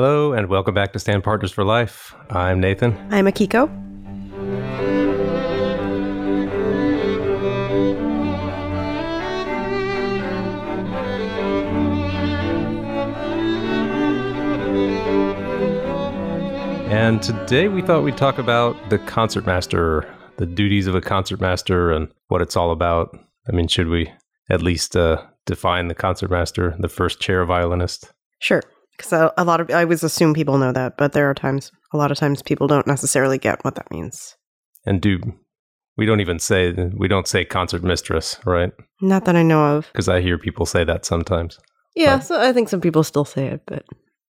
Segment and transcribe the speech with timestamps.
[0.00, 2.14] Hello, and welcome back to Stand Partners for Life.
[2.30, 2.96] I'm Nathan.
[3.10, 3.68] I'm Akiko.
[16.88, 22.06] And today we thought we'd talk about the concertmaster, the duties of a concertmaster, and
[22.28, 23.18] what it's all about.
[23.48, 24.12] I mean, should we
[24.48, 28.12] at least uh, define the concertmaster, the first chair violinist?
[28.38, 28.62] Sure.
[28.98, 31.72] Because a, a lot of, I always assume people know that, but there are times,
[31.92, 34.36] a lot of times people don't necessarily get what that means.
[34.84, 35.20] And do
[35.96, 38.72] we don't even say we don't say concert mistress, right?
[39.00, 39.88] Not that I know of.
[39.92, 41.58] Because I hear people say that sometimes.
[41.96, 43.84] Yeah, so I think some people still say it, but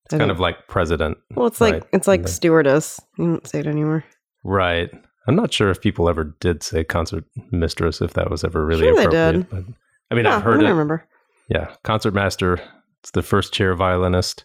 [0.05, 1.83] It's kind of like president, well, it's like right.
[1.93, 2.99] it's like And stewardess.
[3.17, 4.03] You don't say it anymore.
[4.43, 4.89] right?
[5.27, 8.81] I'm not sure if people ever did say concert mistress, if that was ever really
[8.85, 9.31] Sure they appropriate.
[9.33, 9.49] did.
[9.49, 9.63] But,
[10.09, 10.69] I mean, yeah, I've heard I it.
[10.71, 11.07] remember.
[11.49, 12.59] Yeah, concertmaster.
[13.01, 14.43] It's the first chair violinist,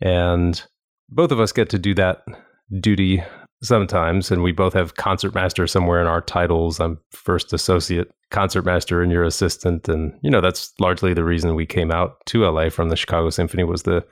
[0.00, 0.62] and
[1.08, 2.22] both of us get to do that
[2.80, 3.22] duty
[3.62, 4.30] sometimes.
[4.30, 6.80] And we both have concertmaster somewhere in our titles.
[6.80, 9.88] I'm first associate concertmaster, and you're assistant.
[9.88, 13.30] And you know that's largely the reason we came out to LA from the Chicago
[13.30, 14.04] Symphony was the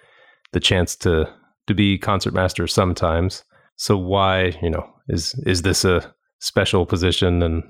[0.53, 1.29] the chance to
[1.67, 3.45] to be concertmaster sometimes.
[3.77, 7.62] So why you know is is this a special position and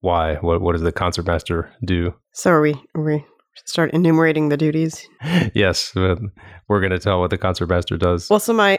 [0.00, 2.14] why what what does the concertmaster do?
[2.32, 2.74] So are we?
[2.94, 3.24] Are we
[3.64, 5.06] start enumerating the duties?
[5.54, 8.28] yes, we're going to tell what the concertmaster does.
[8.30, 8.78] Well, so my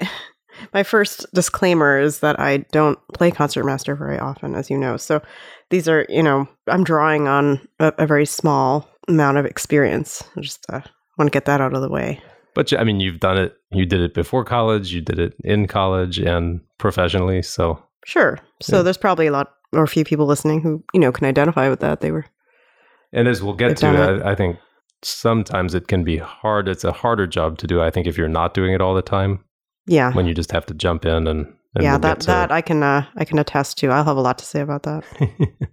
[0.73, 4.97] my first disclaimer is that I don't play concertmaster very often, as you know.
[4.97, 5.21] So
[5.69, 10.23] these are, you know, I'm drawing on a, a very small amount of experience.
[10.35, 10.81] I just uh,
[11.17, 12.21] want to get that out of the way.
[12.55, 13.55] but I mean, you've done it.
[13.71, 14.91] You did it before college.
[14.93, 17.41] You did it in college and professionally.
[17.41, 18.39] So Sure.
[18.61, 18.83] So Yeah.
[18.83, 21.79] there's probably a lot or a few people listening who, you know, can identify with
[21.81, 22.01] that.
[22.01, 22.25] They were
[23.13, 24.57] And as we'll get to, I, I think
[25.03, 26.67] sometimes it can be hard.
[26.67, 27.81] It's a harder job to do.
[27.81, 29.43] I think if you're not doing it all the time,
[29.87, 30.13] yeah.
[30.13, 32.51] when you just have to jump in and, and yeah, we'll that get to- that
[32.51, 33.89] I can uh, I can attest to.
[33.89, 35.03] I'll have a lot to say about that.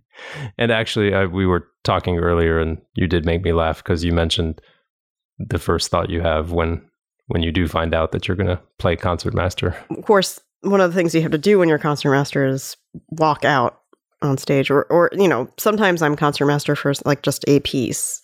[0.58, 4.12] and actually, I, we were talking earlier, and you did make me laugh because you
[4.12, 4.60] mentioned
[5.38, 6.82] the first thought you have when
[7.28, 9.76] when you do find out that you're going to play concertmaster.
[9.90, 12.76] Of course, one of the things you have to do when you're concertmaster is
[13.10, 13.80] walk out
[14.22, 18.22] on stage or or you know, sometimes I'm concertmaster for like just a piece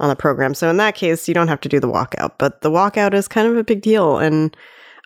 [0.00, 0.54] on the program.
[0.54, 3.28] So in that case, you don't have to do the walkout, but the walkout is
[3.28, 4.56] kind of a big deal and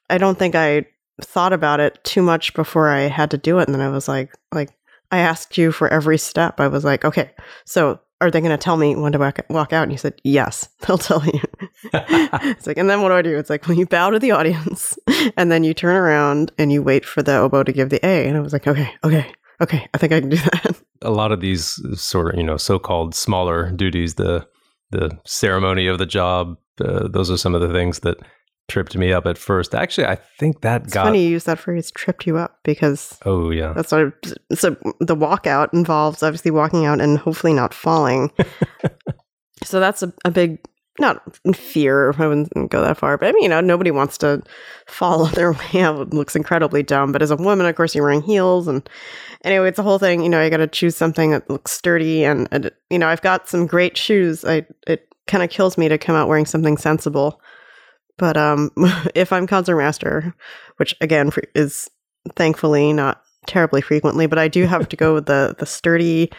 [0.08, 0.86] I don't think I
[1.20, 4.08] thought about it too much before I had to do it and then I was
[4.08, 4.70] like like
[5.10, 6.58] I asked you for every step.
[6.58, 7.30] I was like, "Okay,
[7.64, 10.68] so are they going to tell me when to walk, out?" And you said, "Yes,
[10.80, 11.40] they'll tell you."
[11.92, 13.38] it's like, and then what do I do?
[13.38, 14.98] It's like, well, you bow to the audience,
[15.36, 18.26] and then you turn around and you wait for the oboe to give the A.
[18.26, 20.82] And I was like, okay, okay, okay, I think I can do that.
[21.02, 24.46] a lot of these sort of you know so-called smaller duties the
[24.90, 28.16] the ceremony of the job uh, those are some of the things that
[28.66, 31.58] tripped me up at first actually i think that It's got funny you use that
[31.58, 34.70] phrase "tripped you up" because oh yeah that's sort of so.
[35.00, 38.30] The walkout involves obviously walking out and hopefully not falling.
[39.64, 40.58] so that's a, a big.
[41.00, 44.16] Not in fear, I wouldn't go that far, but I mean, you know, nobody wants
[44.18, 44.42] to
[44.86, 46.00] fall on their way out.
[46.00, 47.10] It looks incredibly dumb.
[47.10, 48.68] But as a woman, of course, you're wearing heels.
[48.68, 48.88] And
[49.42, 50.22] anyway, it's a whole thing.
[50.22, 52.24] You know, I got to choose something that looks sturdy.
[52.24, 54.44] And, and, you know, I've got some great shoes.
[54.44, 57.40] I It kind of kills me to come out wearing something sensible.
[58.16, 58.70] But um,
[59.14, 60.34] if I'm concertmaster,
[60.76, 61.90] which again is
[62.36, 66.30] thankfully not terribly frequently, but I do have to go with the, the sturdy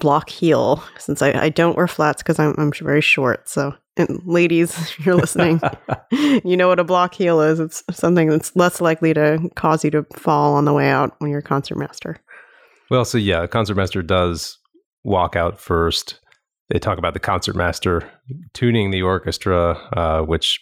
[0.00, 3.48] block heel since I, I don't wear flats because I'm, I'm very short.
[3.48, 5.60] So, and ladies, if you're listening,
[6.10, 7.60] you know what a block heel is.
[7.60, 11.30] It's something that's less likely to cause you to fall on the way out when
[11.30, 12.18] you're a concertmaster.
[12.90, 14.58] well so yeah a concertmaster does
[15.04, 16.20] walk out first
[16.70, 18.08] they talk about the concertmaster
[18.52, 20.60] tuning the orchestra uh, which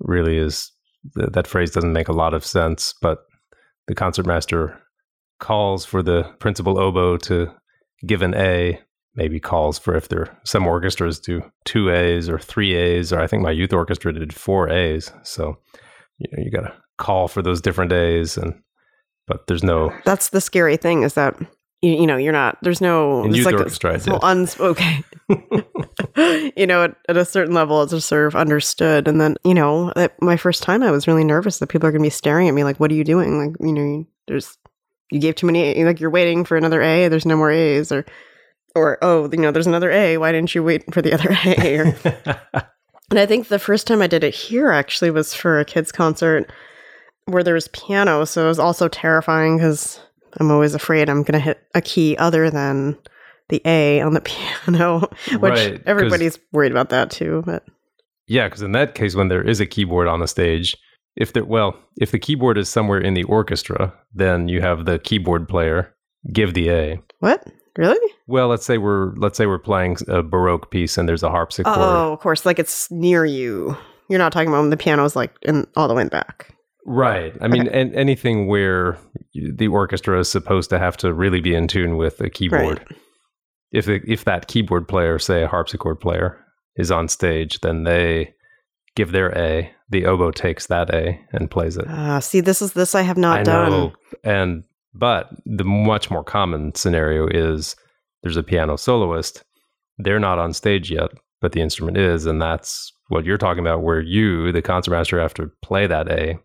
[0.00, 0.70] really is
[1.16, 3.18] th- that phrase doesn't make a lot of sense but
[3.86, 4.78] the concertmaster
[5.40, 7.50] calls for the principal oboe to
[8.06, 8.80] give an A,
[9.18, 13.26] maybe calls for if there some orchestras do two A's or three A's, or I
[13.26, 15.12] think my youth orchestra did four A's.
[15.24, 15.58] So
[16.18, 18.54] you know you got to call for those different A's, and
[19.26, 21.36] but there's no That's the scary thing is that
[21.82, 24.18] you, you know you're not there's no In it's youth like orchestra, I this whole
[24.20, 24.28] did.
[24.28, 25.04] unspoken
[26.56, 29.54] you know at, at a certain level it's just sort of understood and then you
[29.54, 32.10] know at my first time i was really nervous that people are going to be
[32.10, 34.58] staring at me like what are you doing like you know there's
[35.12, 37.92] you gave too many A, like you're waiting for another a there's no more a's
[37.92, 38.04] or
[38.78, 41.78] or oh you know there's another a why didn't you wait for the other a
[41.78, 42.64] or
[43.10, 45.92] and I think the first time I did it here actually was for a kids'
[45.92, 46.50] concert
[47.24, 48.24] where there was piano.
[48.24, 50.00] So it was also terrifying because
[50.38, 52.98] I'm always afraid I'm going to hit a key other than
[53.48, 54.20] the A on the
[54.66, 55.08] piano,
[55.38, 57.42] which Right, everybody's worried about that too.
[57.46, 57.64] But
[58.26, 60.76] yeah, because in that case, when there is a keyboard on the stage,
[61.16, 64.98] if there well, if the keyboard is somewhere in the orchestra, then you have the
[64.98, 65.94] keyboard player
[66.32, 67.00] give the A.
[67.20, 67.46] What?
[67.78, 68.12] Really?
[68.26, 71.76] Well, let's say we're let's say we're playing a baroque piece and there's a harpsichord.
[71.78, 72.44] Oh, of course.
[72.44, 73.76] Like it's near you.
[74.08, 76.56] You're not talking about when the piano's like in all the way back.
[76.84, 77.34] Right.
[77.40, 78.98] I mean, an, anything where
[79.32, 82.78] the orchestra is supposed to have to really be in tune with a keyboard.
[82.78, 82.98] Right.
[83.70, 86.42] If the, if that keyboard player, say a harpsichord player,
[86.76, 88.34] is on stage, then they
[88.96, 89.70] give their A.
[89.90, 91.86] The oboe takes that A and plays it.
[91.86, 93.70] Uh, see, this is this I have not I done.
[93.70, 93.92] know.
[94.24, 94.64] And
[94.98, 97.76] but the much more common scenario is
[98.22, 99.42] there's a piano soloist.
[99.98, 101.10] They're not on stage yet,
[101.40, 105.34] but the instrument is, and that's what you're talking about, where you, the concertmaster, have
[105.34, 106.38] to play that A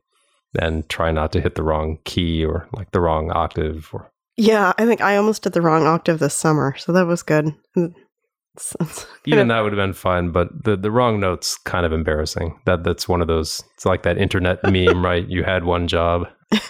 [0.60, 4.74] and try not to hit the wrong key or like the wrong octave or Yeah,
[4.78, 7.48] I think I almost did the wrong octave this summer, so that was good.
[7.76, 7.92] It's-
[8.80, 12.60] it's even that would have been fine, but the, the wrong note's kind of embarrassing.
[12.68, 15.28] That that's one of those it's like that internet meme, right?
[15.28, 16.28] You had one job.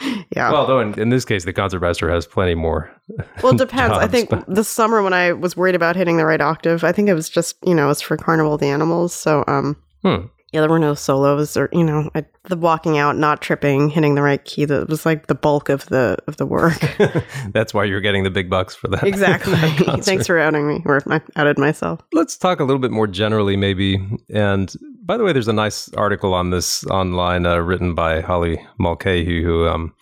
[0.36, 0.50] yeah.
[0.52, 2.90] Well, though in, in this case the concertmaster has plenty more.
[3.42, 3.96] Well, it depends.
[3.96, 6.92] I think but- this summer when I was worried about hitting the right octave, I
[6.92, 9.12] think it was just you know it was for Carnival of the Animals.
[9.14, 10.26] So um, Hmm.
[10.56, 14.14] Yeah, there were no solos or you know I, the walking out, not tripping, hitting
[14.14, 14.64] the right key.
[14.64, 16.80] That was like the bulk of the of the work.
[17.52, 19.04] That's why you're getting the big bucks for that.
[19.04, 19.52] exactly.
[19.84, 20.00] that.
[20.02, 22.00] Thanks for outing me, or I outed myself.
[22.14, 24.00] Let's talk a little bit more generally, maybe.
[24.30, 24.72] And
[25.04, 29.42] by the way, there's a nice article on this online uh, written by Holly Mulcahy,
[29.42, 29.92] who um,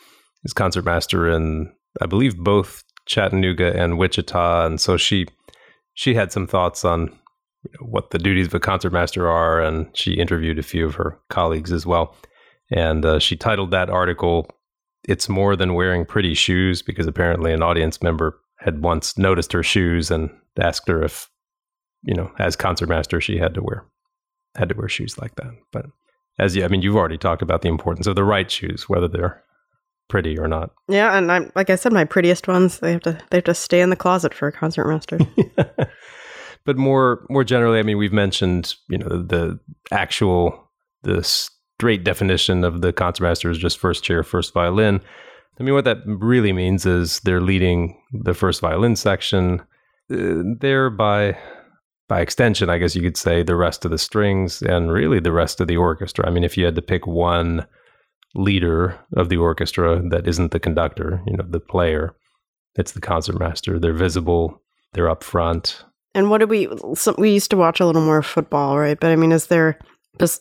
[0.45, 4.67] is concertmaster in, I believe, both Chattanooga and Wichita.
[4.67, 5.27] And so she
[5.95, 7.19] she had some thoughts on
[7.81, 11.73] what the duties of a concertmaster are, and she interviewed a few of her colleagues
[11.73, 12.17] as well.
[12.71, 14.49] And uh, she titled that article
[15.09, 19.63] "It's More Than Wearing Pretty Shoes," because apparently an audience member had once noticed her
[19.63, 21.29] shoes and asked her if
[22.05, 23.85] you know, as concertmaster, she had to wear
[24.55, 25.53] had to wear shoes like that.
[25.73, 25.87] But
[26.39, 29.09] as you, I mean, you've already talked about the importance of the right shoes, whether
[29.09, 29.43] they're
[30.09, 30.71] pretty or not.
[30.89, 33.55] Yeah, and I'm like I said, my prettiest ones they have to they have to
[33.55, 35.19] stay in the closet for a concertmaster.
[36.65, 39.59] but more more generally, I mean, we've mentioned you know the,
[39.91, 40.71] actual
[41.03, 45.01] the straight definition of the concertmaster is just first chair, first violin.
[45.59, 49.61] I mean, what that really means is they're leading the first violin section.
[50.13, 51.37] Uh, they're by
[52.09, 55.33] by extension, I guess you could say, the rest of the strings and really the
[55.33, 56.27] rest of the orchestra.
[56.27, 57.67] I mean, if you had to pick one
[58.35, 62.15] leader of the orchestra that isn't the conductor, you know, the player,
[62.75, 63.79] it's the concertmaster.
[63.79, 64.61] They're visible.
[64.93, 65.85] They're up front.
[66.15, 66.69] And what did we?
[66.95, 68.99] So we used to watch a little more football, right?
[68.99, 69.79] But I mean, is there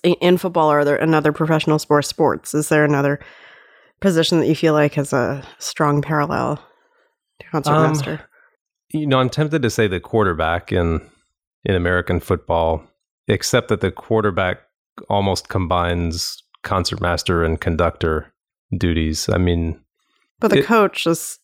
[0.03, 0.71] in football?
[0.71, 2.53] Or are there another professional sport sports?
[2.53, 3.19] Is there another
[3.99, 6.63] position that you feel like has a strong parallel
[7.39, 8.13] to concertmaster?
[8.13, 8.19] Um,
[8.89, 11.01] you know, I'm tempted to say the quarterback in
[11.65, 12.83] in American football,
[13.27, 14.59] except that the quarterback
[15.09, 18.31] almost combines concertmaster and conductor
[18.77, 19.27] duties.
[19.29, 19.79] I mean,
[20.39, 21.39] but the it- coach is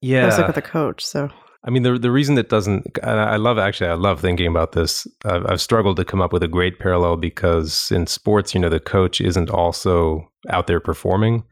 [0.00, 1.04] yeah, I was like with the coach.
[1.04, 1.30] So
[1.68, 4.72] I mean, the the reason it doesn't, and I love actually, I love thinking about
[4.72, 5.06] this.
[5.26, 8.70] I've, I've struggled to come up with a great parallel because in sports, you know,
[8.70, 11.44] the coach isn't also out there performing,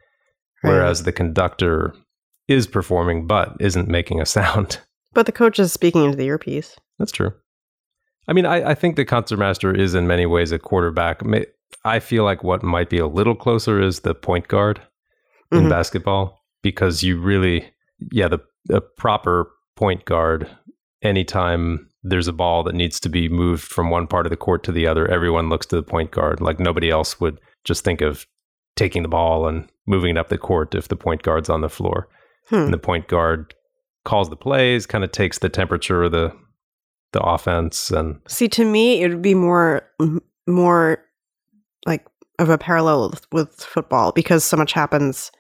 [0.65, 0.71] Right.
[0.73, 1.95] whereas the conductor
[2.49, 4.81] is performing but isn't making a sound.
[5.13, 6.77] but the coach is speaking into the earpiece.
[6.99, 7.35] That's true.
[8.27, 11.21] I mean, I, I think the concertmaster is in many ways a quarterback.
[11.85, 14.81] I feel like what might be a little closer is the point guard
[15.53, 15.69] in Mhm.
[15.71, 17.71] basketball because you really,
[18.11, 20.49] yeah, the, the proper point guard,
[21.03, 24.63] anytime there's a ball that needs to be moved from one part of the court
[24.65, 26.41] to the other, everyone looks to the point guard.
[26.41, 28.27] Like nobody else would just think of
[28.77, 31.69] taking the ball and moving it up the court if the point guard's on the
[31.69, 32.09] floor.
[32.49, 32.57] Hmm.
[32.57, 33.55] And the point guard
[34.05, 36.33] calls the plays, kind of takes the temperature of the
[37.13, 39.89] the offense and See, to me, it would be more
[40.47, 41.03] more
[41.87, 42.05] like
[42.39, 45.31] of a parallel with, with football because so much happens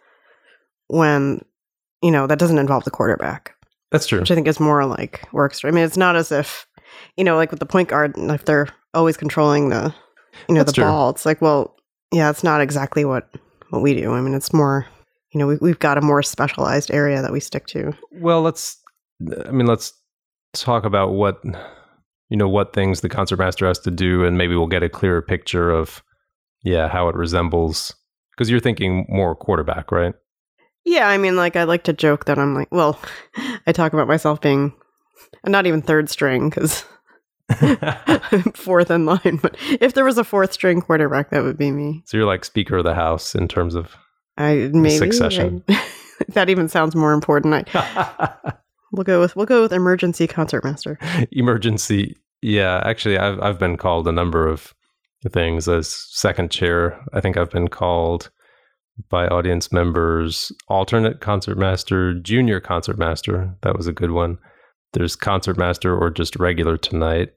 [0.88, 1.44] when
[2.02, 3.54] you know that doesn't involve the quarterback,
[3.90, 4.20] that's true.
[4.20, 5.64] which I think is more like works.
[5.64, 6.66] I mean, it's not as if
[7.16, 9.94] you know, like with the point guard, if they're always controlling the
[10.48, 10.84] you know That's the true.
[10.84, 11.76] ball, it's like, well,
[12.12, 13.28] yeah, it's not exactly what
[13.70, 14.12] what we do.
[14.12, 14.86] I mean, it's more
[15.32, 17.92] you know we, we've got a more specialized area that we stick to.
[18.12, 18.78] Well, let's
[19.46, 19.92] I mean, let's
[20.54, 21.40] talk about what
[22.28, 25.22] you know what things the concertmaster has to do and maybe we'll get a clearer
[25.22, 26.02] picture of
[26.64, 27.94] yeah, how it resembles
[28.32, 30.14] because you're thinking more quarterback, right?
[30.86, 32.98] Yeah, I mean, like I like to joke that I'm like, well,
[33.66, 34.72] I talk about myself being
[35.44, 36.84] not even third string because
[37.50, 39.38] I'm fourth in line.
[39.42, 42.02] But if there was a fourth string quarterback, that would be me.
[42.06, 43.94] so you're like speaker of the house in terms of
[44.38, 45.62] I maybe Succession.
[45.68, 45.82] I-
[46.28, 47.52] that even sounds more important.
[47.74, 48.52] I
[48.92, 50.98] we'll go with we'll go with emergency concertmaster.
[51.30, 52.16] emergency.
[52.42, 54.72] Yeah, actually, I've I've been called a number of
[55.30, 56.98] things as second chair.
[57.12, 58.30] I think I've been called
[59.10, 63.54] by audience members alternate concertmaster, junior concertmaster.
[63.62, 64.38] That was a good one.
[64.92, 67.30] There's concertmaster or just regular tonight.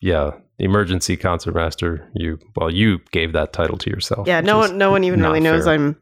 [0.00, 2.10] Yeah, emergency concertmaster.
[2.14, 4.26] You well, you gave that title to yourself.
[4.26, 5.74] Yeah, no one, no one even really knows fair.
[5.74, 5.96] I'm,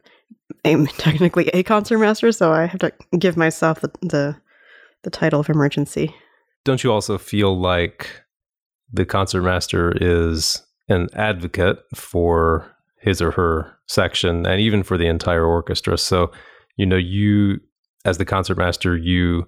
[0.65, 4.37] I'm technically a concertmaster, so I have to give myself the the,
[5.03, 6.15] the title of emergency.
[6.65, 8.09] Don't you also feel like
[8.91, 12.74] the concertmaster is an advocate for
[13.05, 15.99] his or her section and even for the entire orchestra?
[15.99, 16.33] So,
[16.77, 17.61] you know, you
[18.05, 19.47] as the concertmaster, you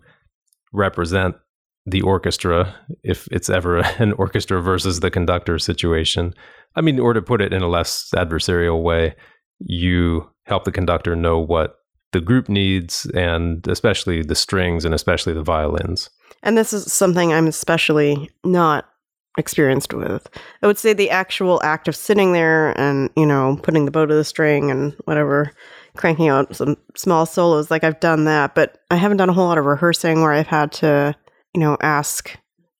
[0.73, 1.37] represent
[1.85, 6.35] the orchestra if it's ever an orchestra versus the conductor situation.
[6.75, 9.15] I mean, or to put it in a less adversarial way,
[9.61, 11.77] you help the conductor know what
[12.13, 16.11] the group needs and especially the strings and especially the violins.
[16.43, 18.89] And this is something I'm especially not
[19.37, 20.29] experienced with.
[20.63, 24.07] I would say the actual act of sitting there and, you know, putting the bow
[24.07, 25.53] to the string and whatever,
[25.97, 29.47] cranking out some small solos, like I've done that, but I haven't done a whole
[29.47, 31.15] lot of rehearsing where I've had to,
[31.55, 32.37] you know, ask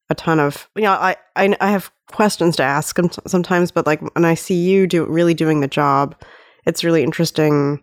[0.09, 2.97] a ton of, you know, I, I, I have questions to ask
[3.27, 6.15] sometimes, but like when I see you do really doing the job,
[6.65, 7.83] it's really interesting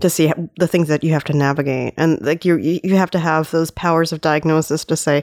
[0.00, 3.18] to see the things that you have to navigate and like you you have to
[3.18, 5.22] have those powers of diagnosis to say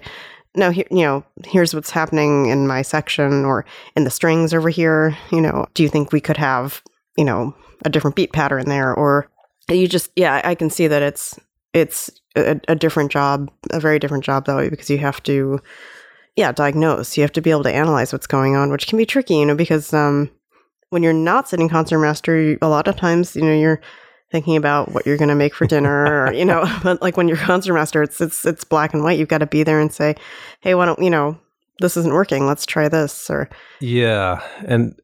[0.55, 3.65] no you know here's what's happening in my section or
[3.95, 5.17] in the strings over here.
[5.31, 6.81] You know do you think we could have
[7.17, 8.93] you know a different beat pattern there?
[8.93, 9.29] Or
[9.75, 11.39] you just yeah i can see that it's
[11.73, 15.59] it's a, a different job a very different job that way because you have to
[16.35, 17.17] yeah diagnose.
[17.17, 19.45] You have to be able to analyze what's going on which can be tricky you
[19.45, 20.29] know because um
[20.89, 23.81] when you're not sitting concertmaster a lot of times you know you're
[24.31, 27.27] thinking about what you're going to make for dinner or you know but like when
[27.27, 29.19] you're concertmaster it's it's it's black and white.
[29.19, 30.15] You've got to be there and say
[30.61, 31.37] hey why don't you know
[31.81, 32.45] this isn't working.
[32.45, 34.99] Let's try this or yeah and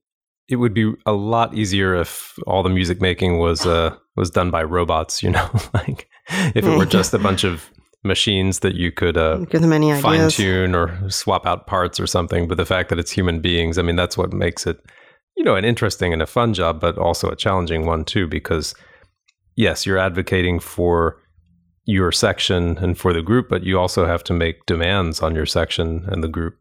[0.48, 4.52] it would be a lot easier if all the music making was uh was done
[4.52, 7.70] by robots you know like if it were just a bunch of
[8.04, 12.06] machines that you could uh, give them any fine tune or swap out parts or
[12.06, 12.48] something.
[12.48, 14.80] But the fact that it's human beings i mean that's what makes it
[15.36, 18.76] you know an interesting and a fun job but also a challenging one too because
[19.56, 21.22] yes, you're advocating for
[21.86, 25.46] your section and for the group, but you also have to make demands on your
[25.46, 26.56] section and the group.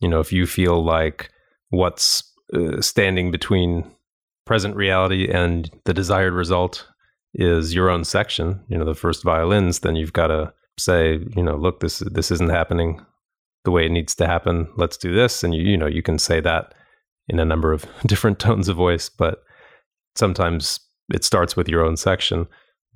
[0.00, 1.30] You know, if you feel like
[1.70, 2.22] what's
[2.52, 3.90] uh, standing between
[4.44, 6.86] present reality and the desired result
[7.34, 11.42] is your own section, you know, the first violins, then you've got to say, you
[11.42, 13.04] know, look, this this isn't happening
[13.64, 14.68] the way it needs to happen.
[14.76, 16.74] Let's do this, and you you know you can say that
[17.28, 19.42] in a number of different tones of voice, but
[20.16, 20.80] sometimes
[21.12, 22.46] it starts with your own section,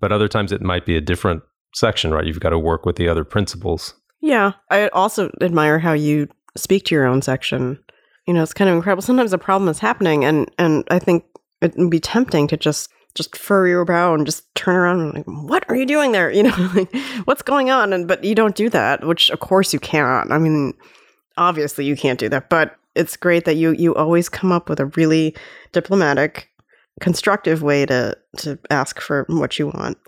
[0.00, 1.42] but other times it might be a different
[1.74, 2.24] section, right?
[2.24, 3.94] You've got to work with the other principals.
[4.20, 4.52] Yeah.
[4.70, 7.78] I also admire how you speak to your own section.
[8.26, 9.02] You know, it's kind of incredible.
[9.02, 11.24] Sometimes a problem is happening and and I think
[11.60, 15.14] it would be tempting to just just furrow your brow and just turn around and
[15.14, 16.30] like, what are you doing there?
[16.38, 17.92] You know, like what's going on?
[17.92, 20.30] And but you don't do that, which of course you can't.
[20.30, 20.74] I mean,
[21.36, 24.80] obviously you can't do that, but it's great that you you always come up with
[24.80, 25.34] a really
[25.72, 26.47] diplomatic
[27.00, 29.98] constructive way to to ask for what you want.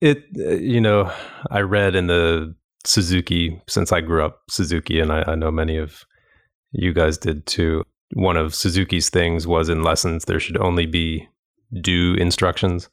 [0.00, 1.12] It you know,
[1.50, 2.54] I read in the
[2.86, 6.04] Suzuki since I grew up Suzuki, and I, I know many of
[6.72, 7.84] you guys did too.
[8.14, 11.28] One of Suzuki's things was in lessons there should only be
[11.80, 12.88] do instructions.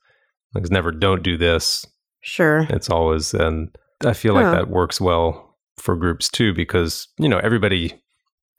[0.53, 1.85] Like it's never don't do this.
[2.21, 2.67] Sure.
[2.69, 7.39] It's always and I feel like that works well for groups too because you know
[7.39, 8.01] everybody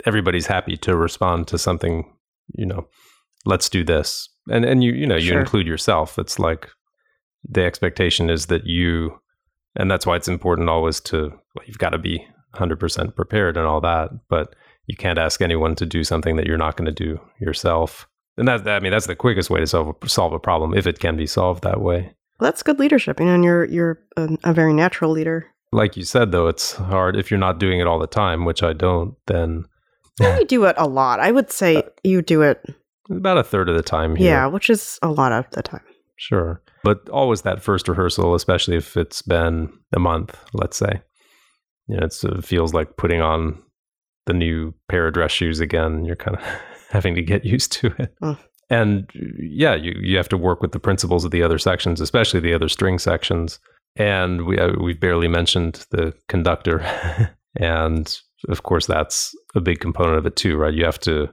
[0.06, 2.04] everybody's happy to respond to something
[2.54, 2.86] you know
[3.44, 5.40] let's do this and and you you know you sure.
[5.40, 6.18] include yourself.
[6.18, 6.68] It's like
[7.48, 9.18] the expectation is that you
[9.76, 13.66] and that's why it's important always to well, you've got to be 100% prepared and
[13.66, 14.54] all that but
[14.86, 18.08] you can't ask anyone to do something that you're not going to do yourself.
[18.36, 20.86] And that i mean that's the quickest way to solve a, solve a problem if
[20.86, 22.14] it can be solved that way.
[22.40, 25.46] Well, that's good leadership you know and you're you're a, a very natural leader.
[25.72, 27.16] Like you said though it's hard.
[27.16, 29.64] If you're not doing it all the time which i don't then
[30.20, 31.20] you do it a lot.
[31.20, 32.62] I would say uh, you do it
[33.10, 34.28] about a third of the time here.
[34.28, 35.82] Yeah, which is a lot of the time.
[36.16, 36.60] Sure.
[36.82, 41.00] But always that first rehearsal, especially if it's been a month, let's say.
[41.86, 43.62] You know, it feels like putting on
[44.26, 46.04] the new pair of dress shoes again.
[46.04, 46.42] You're kind of
[46.90, 48.14] having to get used to it.
[48.20, 48.38] Oh.
[48.70, 52.40] And yeah, you, you have to work with the principals of the other sections, especially
[52.40, 53.58] the other string sections.
[53.96, 56.80] And we, uh, we've barely mentioned the conductor.
[57.60, 58.14] and
[58.48, 60.74] of course, that's a big component of it too, right?
[60.74, 61.28] You have to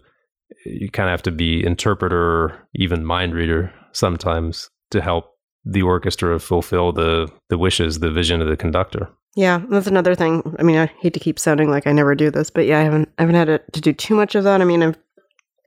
[0.65, 5.31] you kind of have to be interpreter, even mind reader sometimes to help
[5.63, 9.09] the orchestra fulfill the the wishes, the vision of the conductor.
[9.35, 10.55] Yeah, that's another thing.
[10.59, 12.83] I mean, I hate to keep sounding like I never do this, but yeah, I
[12.83, 14.61] haven't I haven't had to do too much of that.
[14.61, 14.97] I mean, I've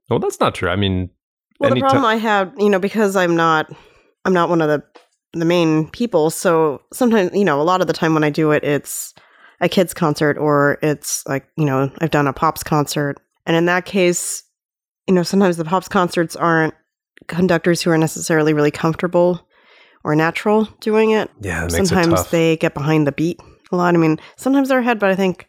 [0.08, 0.70] well, that's not true.
[0.70, 1.10] I mean,
[1.60, 3.70] Well, the problem ti- I have, you know, because I'm not,
[4.24, 4.82] I'm not one of the
[5.34, 6.30] the main people.
[6.30, 9.12] So sometimes, you know, a lot of the time when I do it, it's
[9.60, 13.66] a kids concert or it's like, you know, I've done a pops concert, and in
[13.66, 14.42] that case,
[15.08, 16.74] you know, sometimes the pops concerts aren't
[17.26, 19.48] conductors who are necessarily really comfortable
[20.04, 21.30] or natural doing it.
[21.40, 22.30] yeah, it makes it sometimes tough.
[22.30, 23.40] they get behind the beat
[23.72, 23.94] a lot.
[23.94, 25.48] I mean, sometimes they're ahead, but I think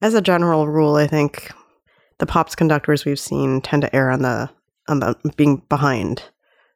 [0.00, 1.52] as a general rule, I think
[2.18, 4.48] the pops conductors we've seen tend to err on the
[4.88, 6.22] on the being behind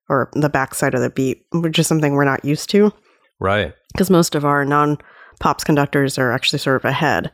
[0.08, 2.92] or the backside of the beat, which is something we're not used to
[3.40, 3.72] right.
[3.92, 4.98] because most of our non
[5.40, 7.30] pops conductors are actually sort of ahead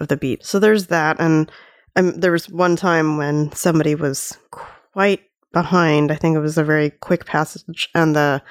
[0.00, 0.44] of the beat.
[0.44, 1.50] So there's that, and
[1.98, 5.20] um, there was one time when somebody was quite
[5.52, 6.10] behind.
[6.10, 8.42] I think it was a very quick passage, and the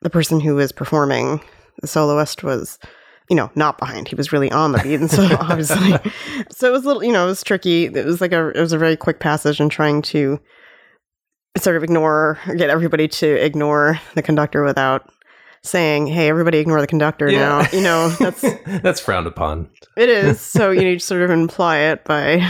[0.00, 1.40] the person who was performing,
[1.80, 2.78] the soloist, was
[3.28, 4.08] you know not behind.
[4.08, 5.98] He was really on the beat, and so obviously,
[6.50, 7.86] so it was a little you know it was tricky.
[7.86, 10.40] It was like a it was a very quick passage, and trying to
[11.58, 15.10] sort of ignore or get everybody to ignore the conductor without
[15.62, 18.42] saying, "Hey, everybody, ignore the conductor now." You know, that's
[18.82, 19.70] that's frowned upon.
[19.96, 20.40] it is.
[20.40, 22.46] So you need to sort of imply it by,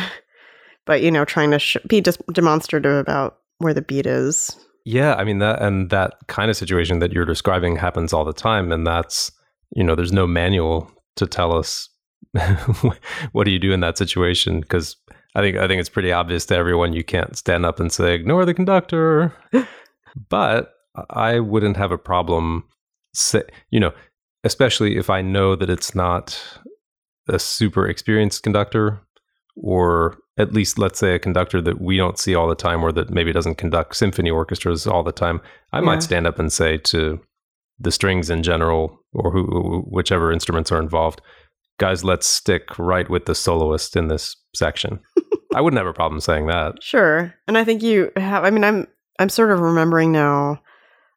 [0.87, 4.57] by you know, trying to sh- be just demonstrative about where the beat is.
[4.85, 8.33] Yeah, I mean that and that kind of situation that you're describing happens all the
[8.33, 9.31] time and that's
[9.75, 11.89] you know, there's no manual to tell us
[13.33, 14.97] what do you do in that situation because
[15.35, 18.15] I think I think it's pretty obvious to everyone you can't stand up and say
[18.15, 19.33] ignore the conductor.
[20.29, 20.73] but
[21.11, 22.65] I wouldn't have a problem
[23.15, 23.93] say, you know,
[24.45, 26.43] especially if I know that it's not
[27.29, 29.01] a super experienced conductor
[29.55, 32.91] or at least let's say a conductor that we don't see all the time or
[32.93, 35.41] that maybe doesn't conduct symphony orchestras all the time
[35.73, 35.85] i Yeah.
[35.85, 37.21] might stand up and say to
[37.79, 41.21] the strings in general or who whichever instruments are involved
[41.79, 45.01] guys let's stick right with the soloist in this section
[45.55, 48.45] i wouldn't have a problem saying that Sure, and I think you have.
[48.45, 48.87] I mean, I'm
[49.19, 50.63] I'm sort of remembering now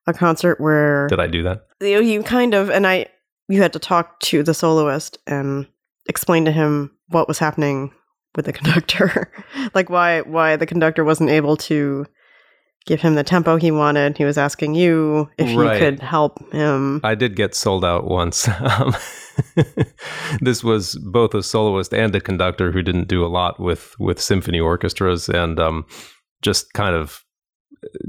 [0.08, 3.06] a concert where did i do that you, you kind of and I
[3.48, 5.68] you had to talk to the soloist and
[6.10, 7.92] explain to him what was happening
[8.36, 9.32] with the conductor,
[9.74, 12.06] like why why the conductor wasn't able to
[12.86, 14.18] give him the tempo he wanted.
[14.18, 15.74] He was asking you if Right.
[15.74, 17.02] you could help him.
[17.04, 18.48] I did get sold out once.
[18.60, 18.94] Um,
[20.42, 24.22] this was both a soloist and a conductor who didn't do a lot with with
[24.22, 25.86] symphony orchestras, and um,
[26.42, 27.22] just kind of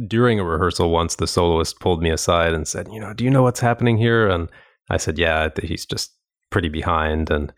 [0.07, 3.31] during a rehearsal once, the soloist pulled me aside and said, "You know, do you
[3.31, 4.49] know what's happening here?" And
[4.89, 6.13] I said, "Yeah, he's just
[6.51, 7.53] pretty behind, and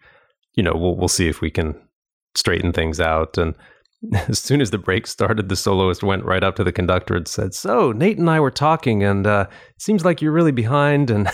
[0.54, 1.74] you know, we'll we'll see if we can
[2.38, 3.55] straighten things out." And
[4.29, 7.29] as soon as the break started, the soloist went right up to the conductor and
[7.29, 11.11] said, "So Nate and I were talking, and uh, it seems like you're really behind."
[11.11, 11.29] And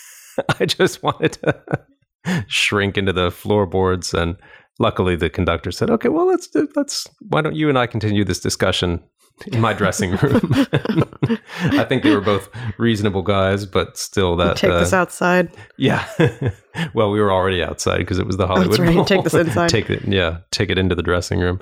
[0.60, 1.62] I just wanted to
[2.48, 4.36] shrink into the floorboards, and
[4.78, 8.40] luckily the conductor said, "Okay, well let's let's why don't you and I continue this
[8.40, 9.00] discussion
[9.48, 10.40] in my dressing room?"
[11.60, 12.48] I think they were both
[12.78, 15.50] reasonable guys, but still that Take uh, this outside.
[15.78, 16.06] yeah.
[16.94, 18.78] well, we were already outside because it was the Hollywood.
[18.78, 18.94] right.
[18.94, 19.04] Bowl.
[19.04, 19.68] Take this inside.
[19.68, 20.06] take it.
[20.06, 20.38] Yeah.
[20.50, 21.60] Take it into the dressing room.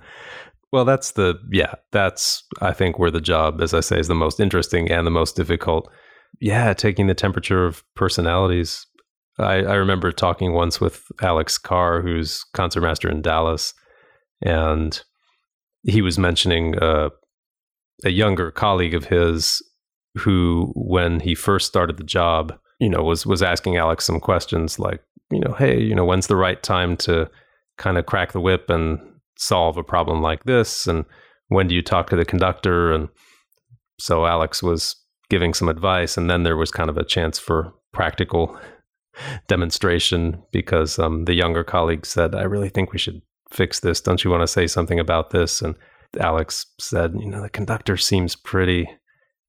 [0.73, 1.75] Well, that's the yeah.
[1.93, 5.11] That's I think where the job, as I say, is the most interesting and the
[5.11, 5.91] most difficult.
[6.41, 8.87] Yeah, taking the temperature of personalities.
[9.39, 13.73] I, I remember talking once with Alex Kerr, who's concertmaster in Dallas,
[14.43, 15.01] and
[15.85, 17.11] he was mentioning uh,
[18.05, 19.63] a younger colleague of his
[20.17, 24.79] who, when he first started the job, you know, was was asking Alex some questions
[24.79, 27.31] like, you know, hey, you know, when's the right time to
[27.77, 28.99] kind of crack the whip and
[29.37, 31.05] solve a problem like this, and
[31.49, 32.93] when do you talk to the conductor?
[32.93, 33.09] And
[33.99, 34.97] so Alex was
[35.31, 38.59] giving some advice, and then there was kind of a chance for practical
[39.49, 44.01] demonstration because um, the younger colleague said, "I really think we should fix this.
[44.01, 45.75] Don't you want to say something about this?" And
[46.21, 48.89] Alex said, "You know, the conductor seems pretty."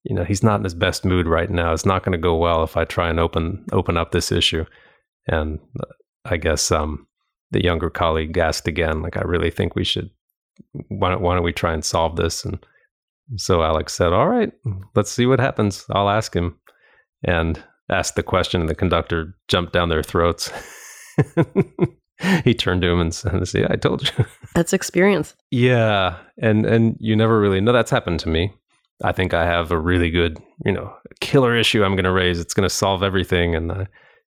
[0.03, 1.73] You know, he's not in his best mood right now.
[1.73, 4.65] It's not going to go well if I try and open open up this issue.
[5.27, 5.85] And uh,
[6.25, 7.07] I guess um,
[7.51, 10.09] the younger colleague asked again, like, I really think we should.
[10.87, 12.45] Why don't, why don't we try and solve this?
[12.45, 12.65] And
[13.37, 14.51] so Alex said, "All right,
[14.95, 15.85] let's see what happens.
[15.91, 16.57] I'll ask him."
[17.23, 20.51] And asked the question, and the conductor jumped down their throats.
[22.43, 25.35] he turned to him and said, "See, I told you." That's experience.
[25.51, 28.53] Yeah, and and you never really know that's happened to me.
[29.03, 32.39] I think I have a really good, you know, killer issue I'm going to raise.
[32.39, 33.85] It's going to solve everything, and uh,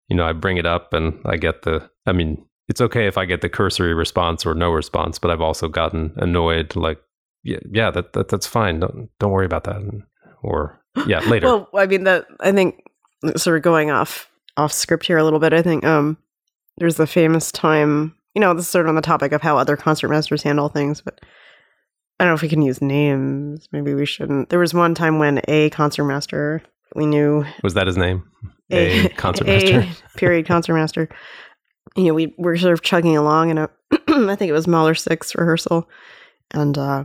[0.09, 1.89] you know, I bring it up, and I get the.
[2.07, 5.41] I mean, it's okay if I get the cursory response or no response, but I've
[5.43, 6.75] also gotten annoyed.
[6.75, 6.99] Like,
[7.43, 8.81] yeah, yeah, that, that that's fine.
[8.81, 9.83] Don't don't worry about that.
[10.43, 11.47] Or yeah, later.
[11.47, 12.83] Well, I mean that I think
[13.37, 15.53] sort of going off off script here a little bit.
[15.53, 16.17] I think um
[16.79, 19.57] there's the famous time, you know, this is sort of on the topic of how
[19.57, 21.21] other concertmasters handle things, but
[22.19, 23.69] I don't know if we can use names.
[23.73, 24.49] Maybe we shouldn't.
[24.49, 26.63] There was one time when a concertmaster
[26.95, 28.23] we knew Was that his name?
[28.71, 29.81] A, concertmaster.
[29.81, 31.09] a period concertmaster.
[31.97, 33.69] You know, we were sort of chugging along in a,
[34.09, 35.89] I think it was Mahler six rehearsal,
[36.53, 37.05] and uh,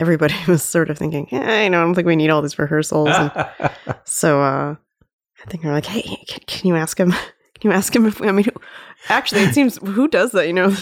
[0.00, 2.58] everybody was sort of thinking, "Yeah, you know, I don't think we need all these
[2.58, 3.32] rehearsals." And
[4.04, 4.76] so uh,
[5.44, 7.12] I think we're like, "Hey, can, can you ask him?
[7.60, 8.46] Can you ask him if we, I mean,
[9.08, 10.46] actually, it seems who does that?
[10.46, 10.68] You know,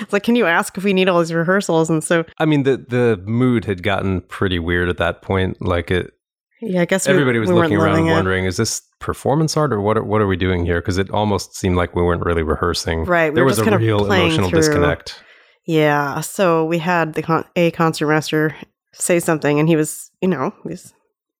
[0.00, 2.64] it's like, can you ask if we need all these rehearsals?" And so, I mean,
[2.64, 5.60] the the mood had gotten pretty weird at that point.
[5.62, 6.12] Like it,
[6.60, 8.12] yeah, I guess we- everybody was we looking around it.
[8.12, 9.96] wondering, is this performance art or what?
[9.96, 10.80] Are, what are we doing here?
[10.80, 13.04] Because it almost seemed like we weren't really rehearsing.
[13.04, 14.58] Right, we there was a real emotional through.
[14.60, 15.22] disconnect.
[15.66, 16.20] Yeah.
[16.20, 18.54] So we had the con- a concertmaster
[18.92, 20.92] say something, and he was, you know, he's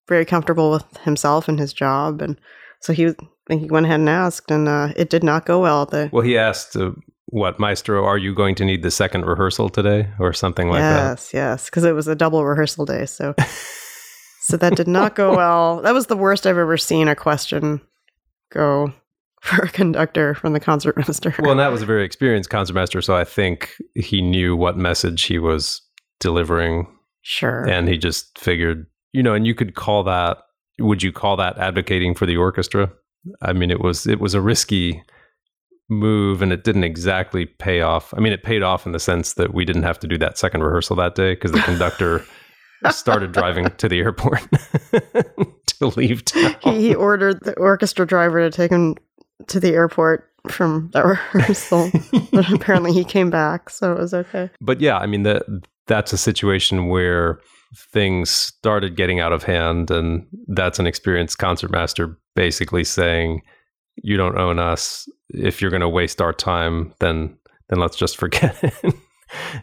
[0.09, 2.39] very comfortable with himself and his job, and
[2.81, 3.15] so he was.
[3.51, 5.85] He went ahead and asked, and uh, it did not go well.
[5.85, 6.93] The Well, he asked, uh,
[7.27, 8.05] "What, Maestro?
[8.05, 11.65] Are you going to need the second rehearsal today, or something like that?" yes, yes,
[11.67, 13.35] because it was a double rehearsal day, so
[14.41, 15.83] so that did not go well.
[15.83, 17.83] That was the worst I've ever seen a question
[18.51, 18.95] go
[19.43, 21.35] for a conductor from the concertmaster.
[21.39, 25.25] Well, and that was a very experienced concertmaster, so I think he knew what message
[25.25, 25.83] he was
[26.19, 26.87] delivering,
[27.21, 27.69] sure.
[27.69, 30.39] and he just figured, you know, and you could call that.
[30.81, 32.91] Would you call that advocating for the orchestra?
[33.43, 35.03] I mean, it was it was a risky
[35.89, 38.15] move, and it didn't exactly pay off.
[38.17, 40.39] I mean, it paid off in the sense that we didn't have to do that
[40.39, 42.25] second rehearsal that day because the conductor
[42.91, 44.43] started driving to the airport
[45.67, 46.57] to leave town.
[46.63, 48.97] he, he ordered the orchestra driver to take him
[49.47, 51.91] to the airport from that rehearsal.
[52.33, 54.51] but apparently he came back, so it was okay.
[54.61, 55.43] but yeah, I mean that
[55.87, 57.41] that's a situation where
[57.93, 63.43] things started getting out of hand, and that's an experienced concertmaster basically saying,
[63.97, 65.09] "You don't own us.
[65.31, 67.37] If you're going to waste our time, then
[67.69, 68.95] then let's just forget it."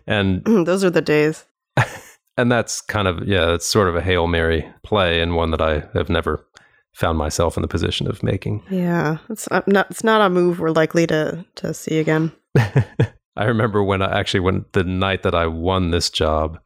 [0.08, 1.46] and Those are the days.
[2.38, 5.62] and that's kind of yeah, it's sort of a hail mary play, and one that
[5.62, 6.46] I have never
[6.94, 8.64] found myself in the position of making.
[8.70, 9.90] Yeah, it's uh, not.
[9.92, 12.32] It's not a move we're likely to to see again.
[12.58, 16.60] I remember when I actually when the night that I won this job,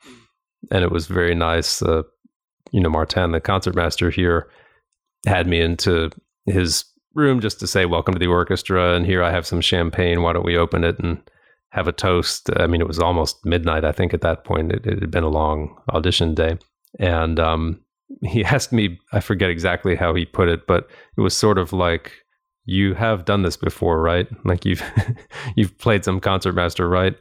[0.71, 1.81] and it was very nice.
[1.81, 2.03] Uh,
[2.71, 4.49] you know, Martin, the concertmaster here,
[5.25, 6.09] had me into
[6.45, 10.21] his room just to say welcome to the orchestra, and here I have some champagne.
[10.21, 11.21] Why don't we open it and
[11.69, 12.49] have a toast?
[12.57, 13.85] I mean, it was almost midnight.
[13.85, 16.57] I think at that point it, it had been a long audition day,
[16.99, 17.79] and um,
[18.23, 18.99] he asked me.
[19.13, 22.11] I forget exactly how he put it, but it was sort of like
[22.65, 24.27] you have done this before, right?
[24.43, 24.83] Like you've
[25.55, 27.15] you've played some concertmaster, right?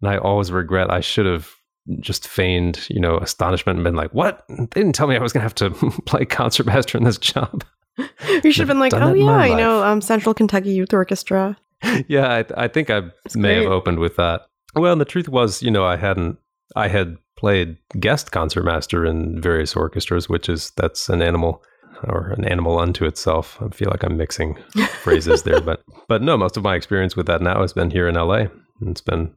[0.00, 1.54] And I always regret I should have
[2.00, 4.44] just feigned, you know, astonishment and been like, "What?
[4.48, 7.64] They didn't tell me I was going to have to play concertmaster in this job."
[8.42, 10.70] You should have been like, oh that in my yeah, you know, um, Central Kentucky
[10.70, 11.58] Youth Orchestra.
[12.08, 13.02] yeah, I, I think I
[13.34, 14.42] may have opened with that.
[14.74, 16.38] Well, and the truth was, you know, I hadn't.
[16.76, 21.62] I had played guest concertmaster in various orchestras, which is that's an animal
[22.04, 23.60] or an animal unto itself.
[23.60, 24.56] I feel like I'm mixing
[25.02, 28.08] phrases there, but but no, most of my experience with that now has been here
[28.08, 28.44] in LA.
[28.82, 29.34] It's been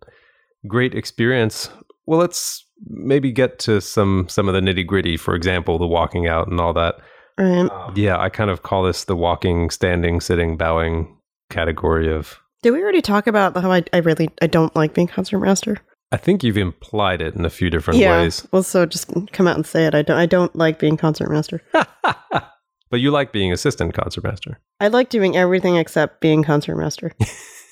[0.68, 1.70] great experience.
[2.06, 5.18] Well, let's maybe get to some some of the nitty gritty.
[5.18, 6.96] For example, the walking out and all that.
[7.38, 7.70] Right?
[7.70, 11.18] Um, yeah, I kind of call this the walking, standing, sitting, bowing
[11.50, 12.40] category of.
[12.62, 15.78] Did we already talk about how I, I really I don't like being concertmaster?
[16.14, 18.22] I think you've implied it in a few different yeah.
[18.22, 18.48] ways.
[18.52, 19.96] Well, so just come out and say it.
[19.96, 20.18] I don't.
[20.18, 21.62] I don't like being concertmaster.
[21.72, 24.60] but you like being assistant concertmaster.
[24.80, 27.14] I like doing everything except being concertmaster.
[27.20, 27.28] I'm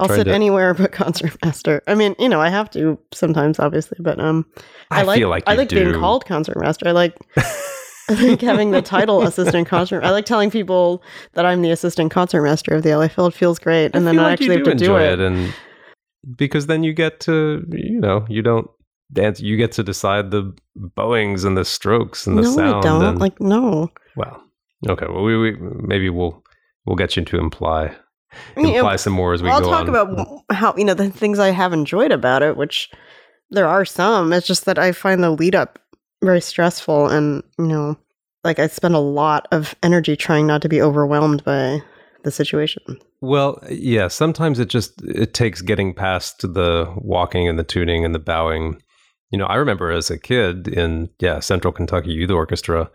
[0.00, 1.82] I'll sit to- anywhere but concertmaster.
[1.86, 4.46] I mean, you know, I have to sometimes, obviously, but um,
[4.90, 5.98] I, like feel like I like being do.
[5.98, 6.88] called concertmaster.
[6.88, 7.16] I like
[8.10, 10.02] I like having the title assistant concert.
[10.04, 11.02] I like telling people
[11.34, 13.26] that I'm the assistant concertmaster of the LA Phil.
[13.26, 15.20] It feels great, and I then feel I like actually have to do enjoy it.
[15.20, 15.54] and
[16.36, 18.68] because then you get to you know you don't
[19.12, 19.40] dance.
[19.40, 22.84] You get to decide the bowings and the strokes and the no, sound.
[22.84, 23.04] I don't.
[23.04, 23.90] and, Like, no.
[24.16, 24.42] well,
[24.88, 25.06] okay.
[25.08, 26.42] Well, we, we maybe we'll
[26.86, 27.94] we'll get you to imply
[28.56, 29.88] I mean, imply some more as we I'll go talk on.
[29.88, 32.90] about how you know the things I have enjoyed about it, which
[33.50, 34.32] there are some.
[34.32, 35.78] It's just that I find the lead up
[36.22, 37.96] very stressful, and you know,
[38.44, 41.82] like I spend a lot of energy trying not to be overwhelmed by
[42.24, 42.98] the situation.
[43.20, 48.14] Well, yeah, sometimes it just it takes getting past the walking and the tuning and
[48.14, 48.82] the bowing.
[49.30, 52.90] You know, I remember as a kid in yeah, Central Kentucky Youth Orchestra,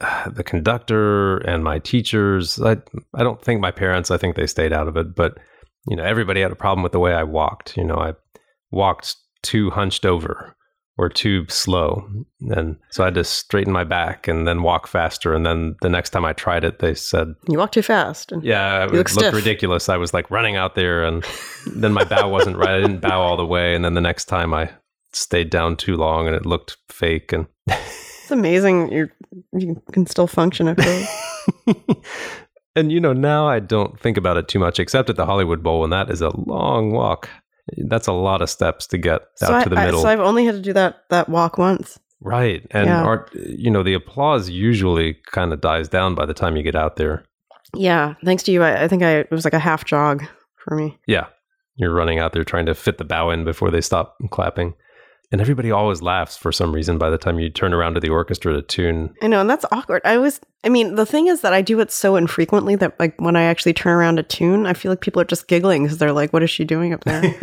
[0.30, 2.76] the conductor and my teachers, I
[3.14, 5.38] I don't think my parents, I think they stayed out of it, but
[5.88, 7.76] you know, everybody had a problem with the way I walked.
[7.76, 8.14] You know, I
[8.70, 10.56] walked too hunched over
[10.98, 12.08] or too slow.
[12.50, 15.90] And so I had to straighten my back and then walk faster and then the
[15.90, 18.32] next time I tried it, they said You walk too fast.
[18.32, 19.34] And yeah, it looked stiff.
[19.34, 19.88] ridiculous.
[19.88, 21.24] I was like running out there, and
[21.74, 22.76] then my bow wasn't right.
[22.76, 24.70] I didn't bow all the way, and then the next time I
[25.12, 27.46] stayed down too long and it looked fake and
[28.26, 29.08] It's amazing you
[29.56, 31.04] you can still function after.
[32.74, 35.62] and you know now I don't think about it too much except at the Hollywood
[35.62, 37.28] Bowl and that is a long walk.
[37.86, 40.02] That's a lot of steps to get so out I, to the I- middle.
[40.02, 42.00] so I've only had to do that that walk once.
[42.20, 42.66] right.
[42.72, 43.04] And Yeah.
[43.04, 46.74] art you know the applause usually kind of dies down by the time you get
[46.74, 47.24] out there.
[47.76, 50.24] Yeah, thanks to you, I, I think I it was like a half jog
[50.64, 50.98] for me.
[51.06, 51.26] Yeah.
[51.76, 54.74] You're running out there trying to fit the bow in before they stop clapping.
[55.32, 58.10] And everybody always laughs for some reason by the time you turn around to the
[58.10, 59.12] orchestra to tune.
[59.22, 60.02] I know, and that's awkward.
[60.04, 63.20] I was, I mean, the thing is that I do it so infrequently that, like,
[63.20, 65.98] when I actually turn around to tune, I feel like people are just giggling because
[65.98, 67.34] they're like, "What is she doing up there?"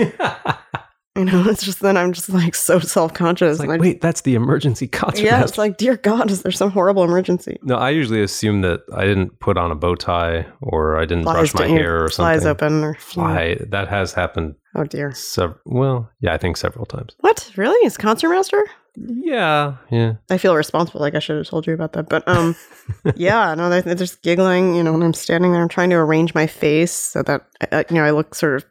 [1.17, 3.59] you know, it's just then I'm just like so self conscious.
[3.59, 5.23] It's like, wait, that's the emergency concert.
[5.23, 7.57] yeah, it's like, dear God, is there some horrible emergency?
[7.61, 11.23] no, I usually assume that I didn't put on a bow tie or I didn't
[11.23, 12.39] Flies brush my hair or something.
[12.39, 13.57] flies open or Fly.
[13.69, 14.55] That has happened.
[14.75, 15.13] Oh dear.
[15.13, 17.15] Sev- well, yeah, I think several times.
[17.19, 18.65] What really is concertmaster?
[18.95, 20.13] Yeah, yeah.
[20.29, 21.01] I feel responsible.
[21.01, 22.55] Like I should have told you about that, but um,
[23.15, 24.75] yeah, no, they're, they're just giggling.
[24.75, 27.83] You know, when I'm standing there, I'm trying to arrange my face so that uh,
[27.89, 28.65] you know I look sort of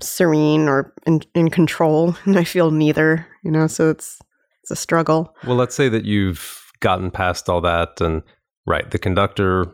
[0.00, 3.26] serene or in, in control, and I feel neither.
[3.42, 4.20] You know, so it's
[4.62, 5.34] it's a struggle.
[5.46, 8.22] Well, let's say that you've gotten past all that, and
[8.66, 9.66] right, the conductor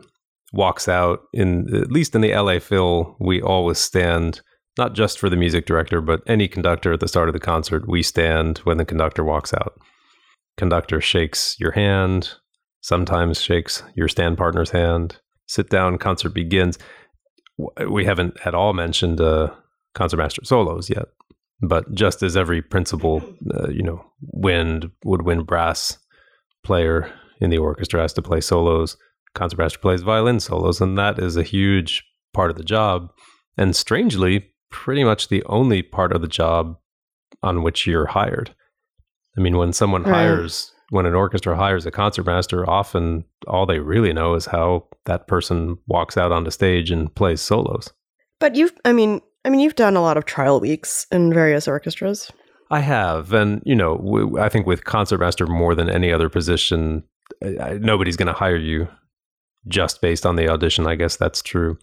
[0.51, 1.21] walks out.
[1.33, 4.41] In at least in the LA Phil, we always stand
[4.77, 7.87] not just for the music director, but any conductor at the start of the concert.
[7.87, 9.73] We stand when the conductor walks out.
[10.57, 12.33] Conductor shakes your hand,
[12.81, 15.17] sometimes shakes your stand partner's hand.
[15.47, 15.97] Sit down.
[15.97, 16.77] Concert begins.
[17.87, 19.51] We haven't at all mentioned uh,
[19.93, 21.05] concertmaster solos yet
[21.61, 25.97] but just as every principal, uh, you know, wind woodwind brass
[26.63, 28.97] player in the orchestra has to play solos,
[29.33, 32.03] concertmaster plays violin solos, and that is a huge
[32.33, 33.09] part of the job.
[33.57, 36.77] And strangely, pretty much the only part of the job
[37.41, 38.53] on which you're hired.
[39.37, 40.13] I mean, when someone Right.
[40.13, 45.27] hires, when an orchestra hires a concertmaster, often all they really know is how that
[45.27, 47.93] person walks out onto stage and plays solos.
[48.39, 51.67] But you've, I mean, I mean, you've done a lot of trial weeks in various
[51.67, 52.31] orchestras.
[52.71, 57.03] I have, and you know, w- I think with concertmaster more than any other position,
[57.43, 58.87] I, I, nobody's going to hire you
[59.67, 60.87] just based on the audition.
[60.87, 61.77] I guess that's true,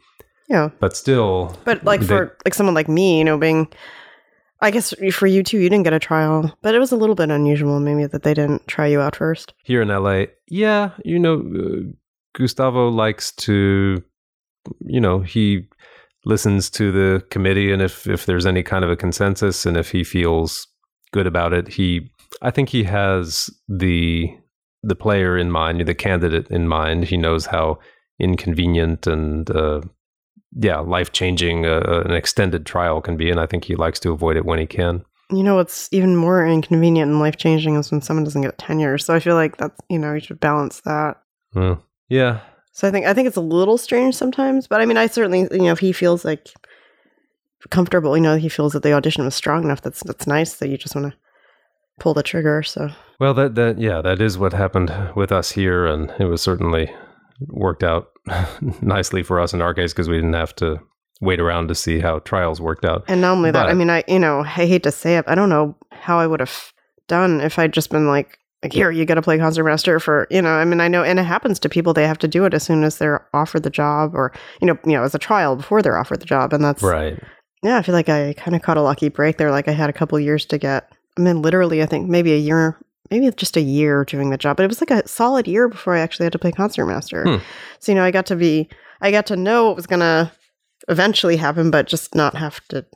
[0.49, 3.69] Yeah, but still, but like They- for like someone like me, you know, being.
[4.63, 7.15] I guess for you too, you didn't get a trial, but it was a little
[7.15, 9.55] bit unusual, maybe that they didn't try you out first.
[9.65, 11.91] here in LA, yeah, you know, uh,
[12.35, 14.03] Gustavo likes to,
[14.85, 15.67] you know, he
[16.25, 19.91] listens to the committee, and if if there's any kind of a consensus, and if
[19.91, 20.67] he feels
[21.13, 22.11] good about it, he,
[22.43, 24.29] I think he has the
[24.83, 27.05] the player in mind, the candidate in mind.
[27.05, 27.79] He knows how
[28.19, 29.81] inconvenient and uh,
[30.57, 34.13] yeah, life changing uh, an extended trial can be, and I think he likes to
[34.13, 35.05] avoid it when he can.
[35.31, 38.99] You know what's even more inconvenient and life changing is when someone doesn't get tenure.
[38.99, 41.19] So I feel like that's you know you should balance that.
[41.55, 42.41] Well, yeah,
[42.73, 45.49] So I think I think it's a little strange sometimes, but I mean I certainly
[45.51, 46.49] you know if he feels like
[47.71, 49.83] comfortable, you know he feels that the audition was strong enough.
[49.83, 51.19] That's that's nice that you just want to
[51.99, 52.63] pull the trigger.
[52.63, 56.43] So Well, that that yeah, that is what happened with us here, and it was
[56.43, 56.93] certainly
[57.49, 58.09] worked out
[58.83, 60.81] nicely for us in our case because we didn't have to
[61.21, 63.05] wait around to see how trials worked out.
[63.09, 65.35] and not only that, I mean I you know I hate to say it, I
[65.35, 66.73] don't know how I would have
[67.09, 70.43] done if I'd just been like like here you got to play concertmaster for you
[70.43, 72.55] know I mean I know and it happens to people they have to do it
[72.55, 75.57] as soon as they're offered the job or you know you know as a trial
[75.57, 77.19] before they're offered the job and that's Right.
[77.63, 79.51] Yeah, I feel like I kind of caught a lucky break there.
[79.51, 80.91] Like I had a couple years to get.
[81.19, 82.79] I mean, literally, I think maybe a year,
[83.11, 84.57] maybe just a year doing the job.
[84.57, 87.25] But it was like a solid year before I actually had to play concertmaster.
[87.25, 87.45] Hmm.
[87.79, 88.69] So you know, I got to be,
[89.01, 90.33] I got to know what was gonna
[90.89, 92.87] eventually happen, but just not have to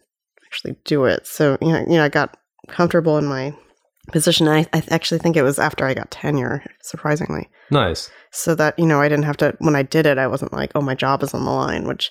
[0.47, 1.27] actually do it.
[1.27, 2.37] So you know, you know, I got
[2.69, 3.55] comfortable in my
[4.13, 4.49] position.
[4.49, 8.11] I, I actually think it was after I got tenure, surprisingly Nice.
[8.31, 10.71] so that you know i didn't have to when i did it i wasn't like
[10.75, 12.11] oh my job is on the line which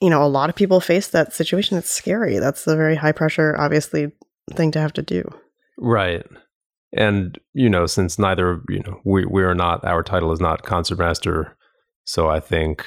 [0.00, 3.12] you know a lot of people face that situation it's scary that's a very high
[3.12, 4.10] pressure obviously
[4.52, 5.22] thing to have to do
[5.78, 6.24] Right.
[6.96, 10.62] And you know, since neither you know we we are not our title is not
[10.62, 11.56] concertmaster,
[12.04, 12.86] so I think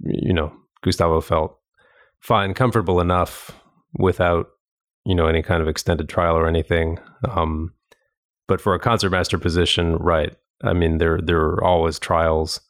[0.00, 1.56] you know Gustavo felt
[2.20, 3.52] fine, comfortable enough
[3.96, 4.48] without
[5.04, 6.98] you know any kind of extended trial or anything.
[7.30, 7.72] Um,
[8.48, 10.34] but for a concertmaster position, right?
[10.62, 12.60] I mean, there there are always trials,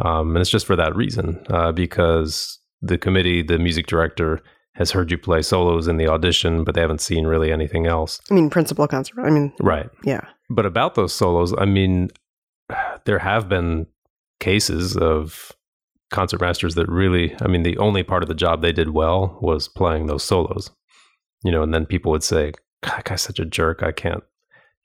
[0.00, 4.40] um, and it's just for that reason uh, because the committee, the music director,
[4.74, 8.20] has heard you play solos in the audition, but they haven't seen really anything else.
[8.30, 9.88] i mean principal concert i mean Right.
[10.04, 12.08] yeah But about those solos, I mean,
[13.04, 13.86] there have been
[14.40, 15.52] cases of
[16.12, 19.68] concertmasters that really, I mean, the only part of the job they did well was
[19.68, 20.70] playing those solos.
[21.44, 23.82] You know, and then people would say, "God, that guy's such a jerk.
[23.82, 24.22] I can't,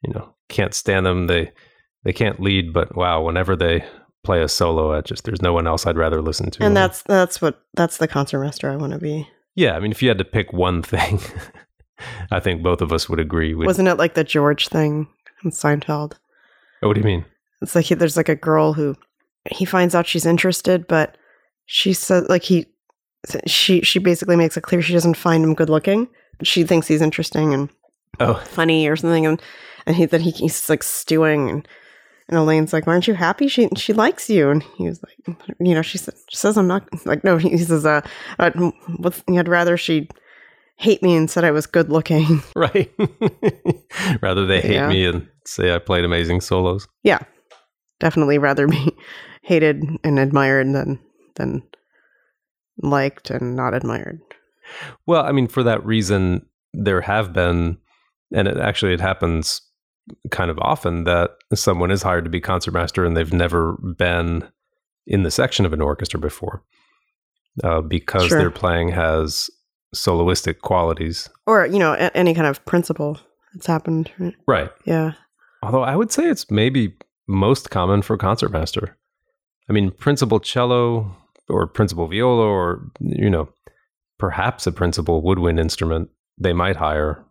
[0.04, 1.28] you know, can't stand them.
[1.28, 1.52] They
[2.04, 3.84] they can't lead, but wow, whenever they
[4.24, 6.64] play a solo, I just there's no one else I'd rather listen to.
[6.64, 9.28] And that's that's what that's the concertmaster I want to be.
[9.56, 9.74] yeah.
[9.76, 11.20] I mean, if you had to pick one thing,
[12.32, 13.54] I think both of us would agree.
[13.56, 15.08] We'd, Wasn't it like the George thing
[15.44, 16.14] in Seinfeld?
[16.84, 17.26] oh, what do you mean?
[17.62, 18.96] It's like he, there's like a girl who
[19.52, 21.18] he finds out she's interested, but
[21.66, 22.68] she says like he
[23.48, 26.08] she she basically makes it clear she doesn't find him good looking.
[26.44, 27.70] She thinks he's interesting and
[28.20, 29.42] Oh, funny or something, and
[29.88, 31.68] and he then he, he's like stewing and.
[32.30, 33.48] And Elaine's like, "Why "Aren't you happy?
[33.48, 36.68] She she likes you." And he was like, "You know," she, said, she says, "I'm
[36.68, 38.02] not like no." He says, "Uh,
[38.98, 40.10] what's, I'd rather she
[40.76, 42.92] hate me and said I was good looking." right.
[44.22, 44.90] Rather they hate Yeah.
[44.90, 46.86] me and say I played amazing solos.
[47.02, 47.20] yeah,
[48.02, 48.94] definitely rather be
[49.44, 51.00] hated and admired than
[51.36, 51.64] than
[52.82, 54.20] liked and not admired.
[55.06, 57.78] Well, I mean, for that reason, there have been,
[58.34, 59.62] and it actually it happens
[60.32, 64.48] kind of often that someone is hired to be concertmaster and they've never been
[65.06, 66.64] in the section of an orchestra before,
[67.64, 68.40] uh, because Sure.
[68.40, 69.50] their playing has
[69.96, 71.30] soloistic qualities.
[71.46, 73.20] Or you know, a- any kind of principal
[73.54, 74.12] that's happened.
[74.20, 74.36] right?
[74.48, 74.72] Right.
[74.86, 75.14] Yeah,
[75.64, 76.96] Although I would say it's maybe
[77.28, 78.96] most common for concertmaster.
[79.70, 81.16] I mean, principal cello
[81.50, 83.50] or principal viola or, you know,
[84.20, 87.26] perhaps a principal woodwind instrument, they might hire,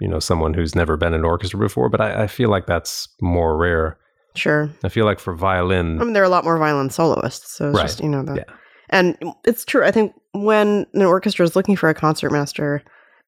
[0.00, 2.66] you know, someone who's never been in an orchestra before, but I, I feel like
[2.66, 3.96] that's more rare.
[4.34, 4.70] sure.
[4.82, 7.68] I feel like for violin, I mean, there are a lot more violin soloists, so
[7.70, 7.86] it's Right.
[7.86, 8.36] just you know that.
[8.36, 8.54] Yeah.
[8.90, 9.84] And it's true.
[9.84, 12.82] I think when an orchestra is looking for a concertmaster,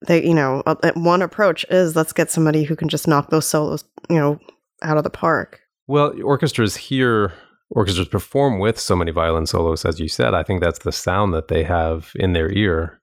[0.07, 0.63] they you know
[0.95, 4.39] one approach is let's get somebody who can just knock those solos you know
[4.83, 5.61] out of the park.
[5.87, 7.33] well, orchestras here,
[7.71, 10.35] orchestras perform with so many violin solos, as you said.
[10.35, 13.01] I think that's the sound that they have in their ear.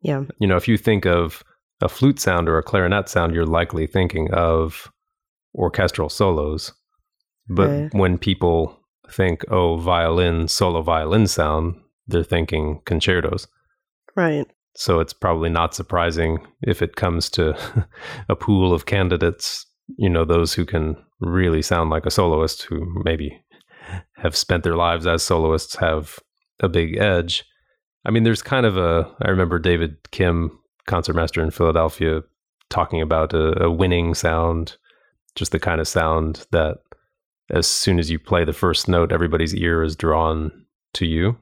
[0.00, 1.42] Yeah, you know, if you think of
[1.80, 4.90] a flute sound or a clarinet sound, you're likely thinking of
[5.54, 6.72] orchestral solos.
[7.48, 7.94] But Right.
[7.94, 11.74] when people think, oh, violin, solo violin sound,
[12.06, 13.46] they're thinking concertos.
[14.16, 14.46] right.
[14.76, 17.56] So it's probably not surprising if it comes to
[18.28, 19.66] a pool of candidates,
[19.98, 23.40] you know, those who can really sound like a soloist who maybe
[24.16, 26.18] have spent their lives as soloists have
[26.60, 27.44] a big edge.
[28.04, 32.22] I mean, there's kind of a, I remember David Kim, concertmaster in Philadelphia,
[32.70, 34.76] talking about a, a winning sound,
[35.34, 36.78] just the kind of sound that
[37.50, 40.50] as soon as you play the first note, everybody's ear is drawn
[40.94, 41.36] to you.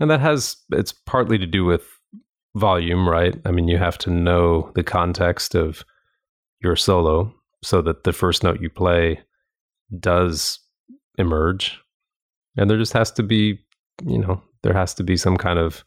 [0.00, 1.82] And that has, it's partly to do with
[2.56, 3.36] volume, right?
[3.44, 5.84] I mean, you have to know the context of
[6.62, 9.20] your solo so that the first note you play
[9.98, 10.58] does
[11.18, 11.78] emerge.
[12.56, 13.58] And there just has to be,
[14.04, 15.84] you know, there has to be some kind of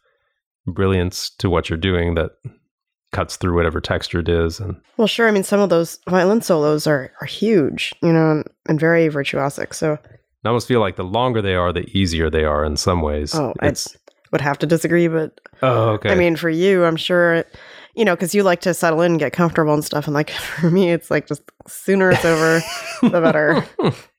[0.66, 2.32] brilliance to what you're doing that
[3.14, 4.60] cuts through whatever texture it is.
[4.60, 5.28] And Well, sure.
[5.28, 9.08] I mean, some of those violin solos are are huge, you know, and, and very
[9.08, 9.72] virtuosic.
[9.72, 9.98] So
[10.44, 13.34] I almost feel like the longer they are, the easier they are in some ways.
[13.34, 13.72] Oh, I
[14.32, 16.10] would have to disagree, but oh, okay.
[16.10, 17.56] I mean, for you, I'm sure, It,
[17.94, 20.06] you know, because you like to settle in and get comfortable and stuff.
[20.06, 22.60] And like for me, it's like just sooner it's over,
[23.02, 23.64] the better.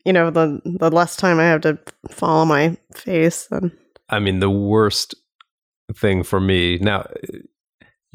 [0.06, 1.78] you know, the the less time I have to
[2.10, 3.48] fall on my face.
[3.48, 3.72] Then
[4.10, 5.16] I mean, the worst
[5.94, 7.08] thing for me now,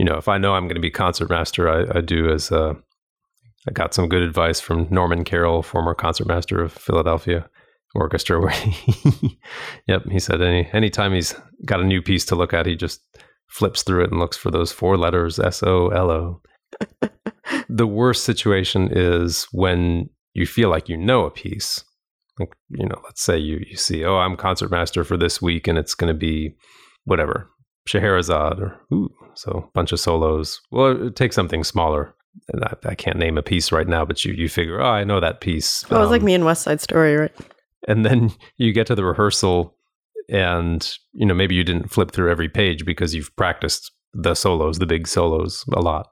[0.01, 2.73] you know, if I know I'm going to be concertmaster, I, I do as uh,
[3.69, 7.51] I got some good advice from Norman Carol, former concertmaster of Philadelphia
[7.95, 9.39] Orchestra, where he,
[9.87, 11.35] yep, he said any anytime he's
[11.67, 13.03] got a new piece to look at, he just
[13.49, 16.41] flips through it and looks for those four letters S O L O.
[17.69, 21.85] The worst situation is when you feel like you know a piece.
[22.39, 25.77] Like, you know, let's say you, you see, oh, I'm concertmaster for this week and
[25.77, 26.55] it's going to be
[27.05, 27.51] whatever,
[27.87, 30.61] Scheherazade or, ooh, so a bunch of solos.
[30.70, 32.14] Well, take something smaller.
[32.53, 35.03] And I, I can't name a piece right now, but you, you figure, oh, I
[35.05, 35.83] know that piece.
[35.85, 37.33] it was like Um, me in West Side Story, right?
[37.88, 39.74] and then you get to the rehearsal
[40.29, 44.79] and you know maybe you didn't flip through every page because you've practiced the solos
[44.79, 46.09] the big solos a lot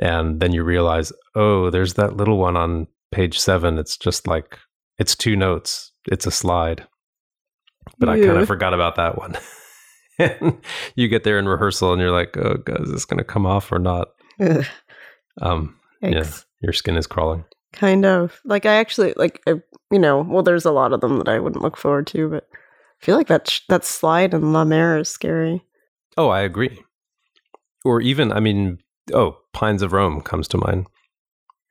[0.00, 4.58] and then you realize oh there's that little one on page 7 it's just like
[4.98, 6.86] it's two notes it's a slide
[7.98, 9.44] but i kind of forgot about that one and
[10.96, 13.46] you get there in rehearsal and you're like oh god is this going to come
[13.46, 14.08] off or not
[14.40, 14.64] Ugh,
[15.42, 16.24] um yeah
[16.60, 17.44] your skin is crawling
[17.76, 19.60] Kind of like I actually like I,
[19.90, 20.22] you know.
[20.22, 23.16] Well, there's a lot of them that I wouldn't look forward to, but I feel
[23.16, 25.62] like that sh- that slide in La Mer is scary.
[26.16, 26.82] Oh, I agree.
[27.84, 28.78] Or even, I mean,
[29.12, 30.86] oh, Pines of Rome comes to mind.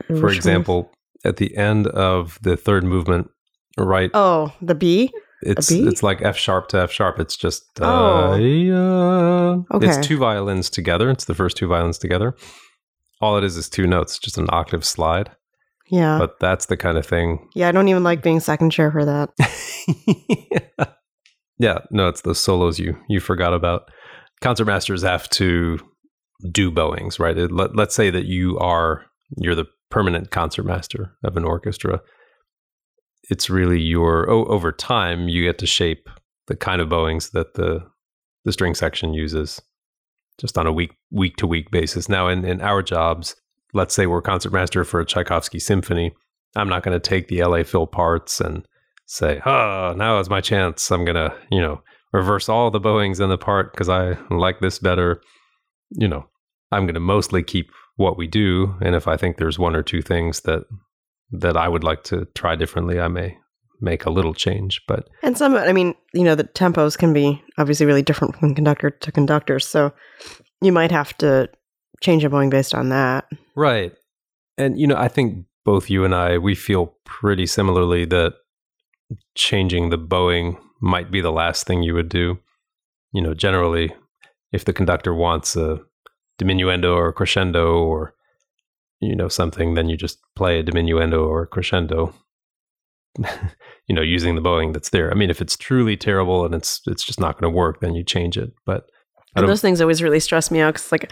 [0.08, 0.92] For example,
[1.24, 3.32] at the end of the third movement,
[3.76, 4.12] right?
[4.14, 5.12] Oh, the bee.
[5.42, 7.20] It's it's like F sharp to F sharp.
[7.20, 8.36] It's just uh, Oh.
[8.36, 9.62] yeah.
[9.76, 9.88] Okay.
[9.88, 11.10] It's two violins together.
[11.10, 12.36] It's the first two violins together.
[13.22, 15.32] All it is is two notes, just an octave slide.
[15.90, 16.18] Yeah.
[16.18, 17.48] But that's the kind of thing.
[17.56, 19.30] yeah, I don't even like being second chair for that.
[21.58, 23.90] yeah, no, it's the solos you you forgot about.
[24.42, 25.80] Concertmasters have to
[26.52, 27.38] do bowings, right?
[27.38, 29.06] It, let, let's say that you are
[29.38, 32.02] you're the permanent concertmaster of an orchestra.
[33.30, 36.10] It's really your over time you get to shape
[36.48, 37.86] the kind of bowings that the
[38.44, 39.62] the string section uses
[40.40, 42.10] just on a week week to week basis.
[42.10, 43.36] Now in, in our jobs,
[43.74, 46.14] let's say we're concertmaster for a Tchaikovsky symphony.
[46.56, 48.66] I'm not going to take the LA Phil parts and
[49.06, 50.90] say, oh, now is my chance.
[50.92, 51.82] I'm going to, you know,
[52.14, 55.22] reverse all the bowings in the part because I like this better.
[55.92, 56.26] You know,
[56.72, 58.76] I'm going to mostly keep what we do.
[58.82, 60.64] And if I think there's one or two things that
[61.42, 63.38] that I would like to try differently, I may
[63.82, 64.82] make a little change.
[64.88, 68.56] But And some, I mean, you know, the tempos can be obviously really different from
[68.56, 69.60] conductor to conductor.
[69.60, 69.94] So
[70.62, 71.50] you might have to
[72.02, 73.26] change a bowing based on that.
[73.56, 73.94] Right.
[74.58, 78.34] And, you know, I think both you and I, we feel pretty similarly that
[79.36, 82.40] changing the bowing might be the last thing you would do.
[83.12, 83.94] You know, generally,
[84.52, 85.80] if the conductor wants a
[86.40, 88.15] diminuendo or crescendo or,
[89.00, 92.14] you know, something, then you just play a diminuendo or a crescendo.
[93.88, 95.10] you know, using the bowing that's there.
[95.10, 97.96] I mean, if it's truly terrible and it's it's just not going to work, then
[97.96, 98.52] you change it.
[98.66, 98.90] But
[99.36, 101.12] those things always really stress me out because, like,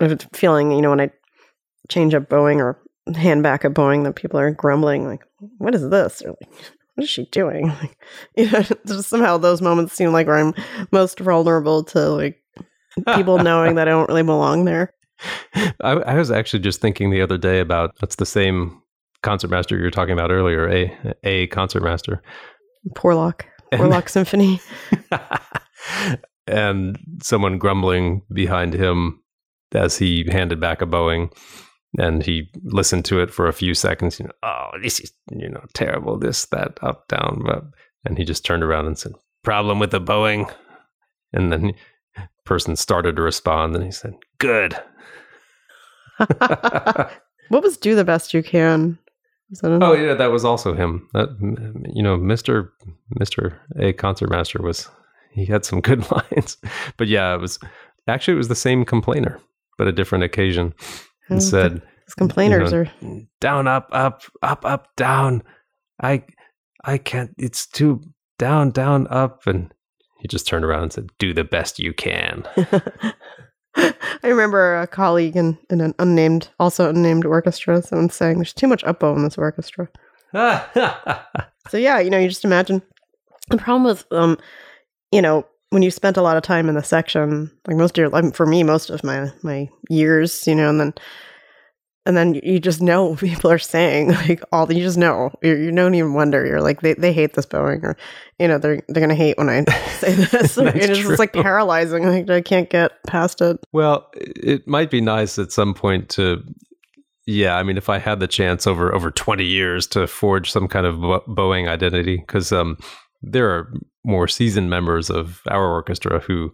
[0.00, 1.10] I have a feeling, you know, when I
[1.88, 2.78] change up bowing or
[3.14, 5.22] hand back a bowing, that people are grumbling, like,
[5.58, 6.22] what is this?
[6.22, 6.50] Or like,
[6.94, 7.68] what is she doing?
[7.80, 7.96] Like,
[8.36, 10.54] you know, just somehow those moments seem like where I'm
[10.90, 12.42] most vulnerable to, like,
[13.14, 14.92] people knowing that I don't really belong there.
[15.54, 18.80] I, I was actually just thinking the other day about that's the same
[19.22, 22.22] concertmaster you were talking about earlier, a a concertmaster,
[22.94, 24.60] Porlock, Porlock Symphony.
[26.46, 29.22] and someone grumbling behind him
[29.72, 31.30] as he handed back a bowing,
[31.98, 34.18] and he listened to it for a few seconds.
[34.18, 36.18] You know, oh, this is you know terrible.
[36.18, 37.64] This that up down, but
[38.04, 39.12] and he just turned around and said,
[39.42, 40.46] "Problem with the bowing,"
[41.32, 41.72] and then.
[42.44, 44.76] Person started to respond, and he said, "Good."
[47.48, 48.98] what was Do the Best You Can?
[49.64, 51.08] Oh yeah, that was also him.
[51.12, 51.28] That
[51.92, 52.72] you know, Mister
[53.18, 54.88] Mister A concertmaster was
[55.32, 56.56] he had some good lines,
[56.96, 57.58] but yeah, it was
[58.06, 59.40] actually it was the same complainer,
[59.76, 60.72] but a different occasion.
[61.30, 63.20] Oh, And said These complainers you are.
[63.40, 65.42] down, up, up, up, up, down.
[66.00, 66.24] I
[66.84, 67.30] I can't.
[67.36, 68.00] It's too
[68.38, 69.72] down, down, up, and
[70.20, 72.44] he just turned around and said, "Do the best you can."
[73.76, 78.66] I remember a colleague in, in an unnamed, also unnamed orchestra, someone saying there's too
[78.66, 79.88] much upbow in this orchestra.
[81.68, 82.82] So yeah, you know, you just imagine
[83.48, 84.38] the problem with um,
[85.12, 88.12] you know, when you spent a lot of time in the section, like most of
[88.12, 90.94] your, for me, most of my my years, you know, and then
[92.06, 95.30] and then you just know what people are saying like all the, you just know.
[95.42, 96.46] You, you don't even wonder.
[96.46, 97.96] You're like they, they hate this bowing or
[98.38, 99.64] you know they're they're gonna hate when I
[99.98, 100.56] say this.
[100.58, 102.04] It's just like paralyzing.
[102.06, 103.58] Like I can't get past it.
[103.72, 106.42] Well, it might be nice at some point to,
[107.26, 107.56] yeah.
[107.56, 110.86] I mean, if I had the chance over over twenty years to forge some kind
[110.86, 112.76] of bowing identity, because um,
[113.22, 113.72] there are
[114.04, 116.50] more seasoned members of our orchestra who,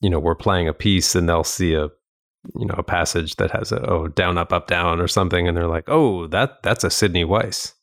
[0.00, 1.88] you know, we're playing a piece and they'll see a,
[2.54, 5.56] you know, a passage that has a oh down up up down or something, and
[5.56, 7.74] they're like, oh that that's a Sidney Weiss,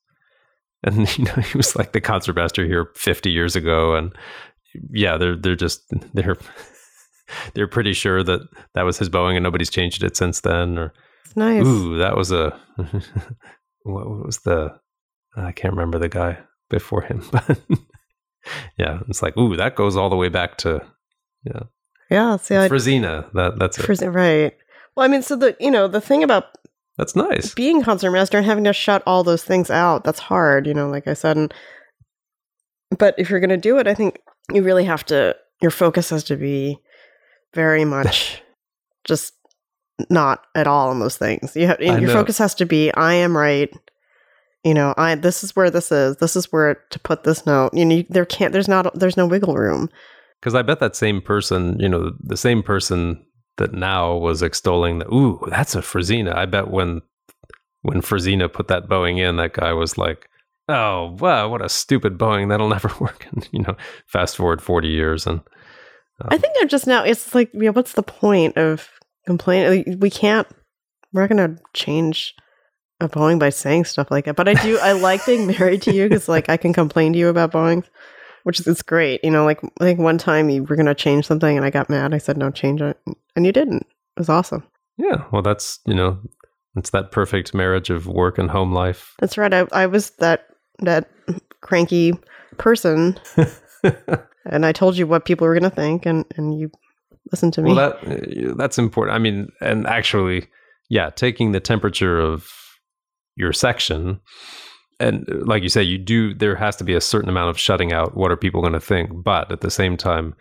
[0.84, 4.16] and you know he was like the concertmaster here fifty years ago, and
[4.92, 5.84] yeah, they're they're just
[6.14, 6.38] they're
[7.54, 8.42] they're pretty sure that
[8.74, 10.78] that was his bowing and nobody's changed it since then.
[10.78, 10.94] Or
[11.26, 12.60] it's nice ooh, that was a
[13.84, 14.80] what was the
[15.36, 16.40] I can't remember the guy
[16.70, 17.60] before him, but
[18.78, 20.86] yeah, it's like ooh, that goes all the way back to
[21.46, 21.64] yeah
[22.38, 23.32] see I Frisina.
[23.34, 23.84] That that's it.
[23.84, 24.56] Frizz- right
[24.96, 26.58] well I mean so the you know the thing about
[26.98, 27.54] That's nice.
[27.54, 31.08] being concertmaster and having to shut all those things out that's hard you know like
[31.08, 31.54] i said and
[32.98, 34.20] but if you're going to do it i think
[34.52, 36.78] you really have to your focus has to be
[37.54, 38.42] very much
[39.06, 39.34] just
[40.10, 43.38] not at all on those things you have your focus has to be i am
[43.38, 43.72] right
[44.64, 47.72] you know i this is where this is this is where to put this note
[47.74, 49.90] you know you, there can't there's not there's no wiggle room
[50.42, 53.24] Because I bet that same person, you know, the same person
[53.58, 56.36] that now was extolling the ooh, that's a Frisina.
[56.36, 57.02] I bet when
[57.84, 60.28] when Frisina put that bowing in, that guy was like,
[60.68, 62.48] oh wow, what a stupid bowing.
[62.48, 63.28] That'll never work.
[63.32, 63.78] And you know,
[64.08, 65.42] fast forward forty years and
[66.30, 67.04] I um, think they're just now.
[67.04, 68.90] It's like, yeah, what's the point of
[69.26, 70.00] complaining?
[70.00, 70.48] We can't.
[71.14, 72.36] We're not going to change
[73.00, 74.36] a bowing by saying stuff like that.
[74.36, 74.78] But I do.
[74.80, 77.84] I like being married to you because, like, I can complain to you about bowing,
[78.44, 79.24] which is it's great.
[79.24, 81.90] You know, like, like one time you were going to change something, and I got
[81.90, 82.14] mad.
[82.14, 82.98] I said, "No, change it,"
[83.36, 83.84] and you didn't.
[84.18, 84.64] It was awesome.
[84.98, 86.20] yeah, well, that's you know,
[86.76, 89.14] It's that perfect marriage of work and home life.
[89.20, 89.54] That's right.
[89.54, 90.48] I, I was that
[90.80, 91.10] that
[91.62, 92.14] cranky
[92.58, 93.20] person,
[94.46, 96.72] and I told you what people were going to think, and and you
[97.32, 97.74] listened to me.
[97.74, 99.16] Well, that uh, that's important.
[99.16, 100.48] I mean, and actually,
[100.90, 102.50] yeah, taking the temperature of
[103.36, 104.20] your section,
[105.02, 106.34] and like you say, you do.
[106.34, 108.16] There has to be a certain amount of shutting out.
[108.16, 109.24] What are people going to think?
[109.24, 110.36] But at the same time,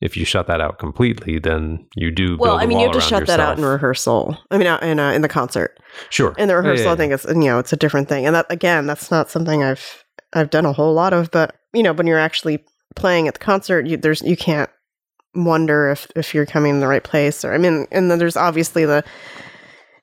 [0.00, 2.36] if you shut that out completely, then you do.
[2.38, 4.38] well, I mean, you have to shut that out in rehearsal.
[4.50, 5.78] I mean, in uh, in the concert.
[6.08, 6.34] Sure.
[6.38, 8.34] In the Yeah, rehearsal, yeah, I think it's you know it's a different thing, and
[8.34, 11.30] that again, that's not something I've I've done a whole lot of.
[11.30, 12.64] But you know, when you're actually
[12.96, 14.70] playing at the concert, you, there's you can't
[15.34, 18.36] wonder if if you're coming in the right place, or I mean, and then there's
[18.36, 19.04] obviously the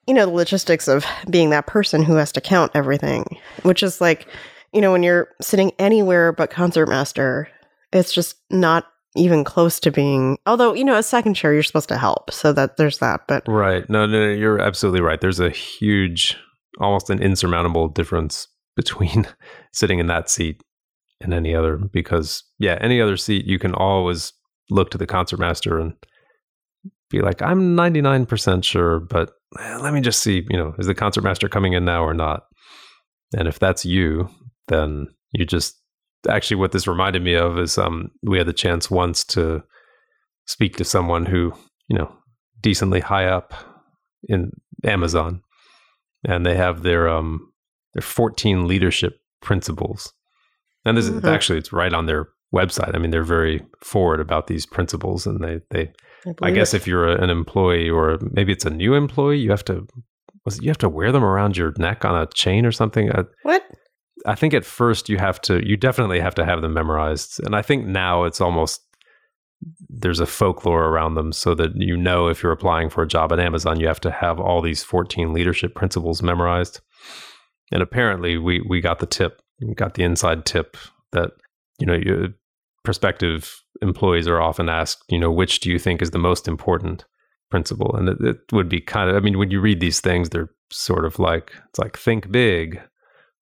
[0.07, 4.01] you know the logistics of being that person who has to count everything, which is
[4.01, 4.27] like
[4.73, 7.49] you know when you're sitting anywhere but concertmaster,
[7.91, 10.37] it's just not even close to being.
[10.45, 13.43] Although you know, a second chair, you're supposed to help, so that there's that, but.
[13.47, 13.87] Right.
[13.89, 15.19] No, no, you're absolutely right.
[15.19, 16.37] There's a huge,
[16.79, 19.27] almost an insurmountable difference between
[19.73, 20.61] sitting in that seat
[21.19, 24.33] and any other because yeah, any other seat you can always
[24.69, 25.93] look to the concertmaster and
[27.09, 30.95] be like, I'm 99% sure, but eh, let me just see, you know, is the
[30.95, 32.43] concertmaster coming in now or not?
[33.37, 34.29] And if that's you,
[34.67, 35.75] then you just
[36.27, 39.63] actually what this reminded me of is um we had the chance once to
[40.45, 41.53] speak to someone who,
[41.87, 42.11] you know,
[42.61, 43.53] decently high up
[44.27, 44.51] in
[44.83, 45.41] Amazon,
[46.27, 47.51] and they have their um
[47.93, 50.11] their 14 leadership principles.
[50.85, 51.27] And this is Mhm.
[51.29, 52.95] actually it's right on their website.
[52.95, 55.91] I mean, they're very forward about these principles, and they they
[56.25, 56.77] I believe guess it.
[56.77, 59.87] if you're a, an employee or maybe it's a new employee, you have to
[60.45, 63.11] was it, you have to wear them around your neck on a chain or something.
[63.11, 63.63] I, what
[64.25, 67.55] I think at first you have to you definitely have to have them memorized, and
[67.55, 68.81] I think now it's almost
[69.89, 73.31] there's a folklore around them so that you know if you're applying for a job
[73.31, 76.79] at Amazon, you have to have all these 14 leadership principles memorized.
[77.71, 80.77] And apparently, we we got the tip, we got the inside tip
[81.11, 81.31] that
[81.79, 82.33] you know you,
[82.87, 87.03] prospective employees are often asked, you know, which do you think is the most important
[87.51, 87.93] principle?
[87.93, 90.51] And it, it would be kind of, I mean, when you read these things, they're
[90.71, 92.79] sort of like it's like think big,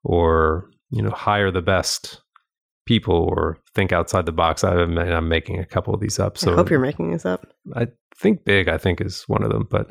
[0.03, 2.23] or you know, hire the best
[2.87, 4.63] people, or think outside the box.
[4.63, 7.23] I, I'm, I'm making a couple of these up, so I hope you're making this
[7.23, 7.45] up.
[7.75, 9.67] I think big, I think, is one of them.
[9.69, 9.89] But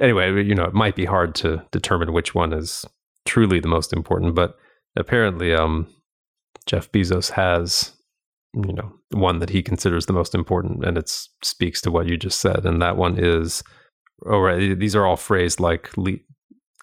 [0.00, 2.84] anyway, you know, it might be hard to determine which one is
[3.24, 4.36] truly the most important.
[4.36, 4.54] But
[4.94, 5.88] apparently, um,
[6.66, 7.92] Jeff Bezos has,
[8.54, 11.08] you know, one that he considers the most important, and it
[11.42, 12.64] speaks to what you just said.
[12.64, 13.62] And that one is,
[14.26, 16.18] oh, right, these are all phrased like le-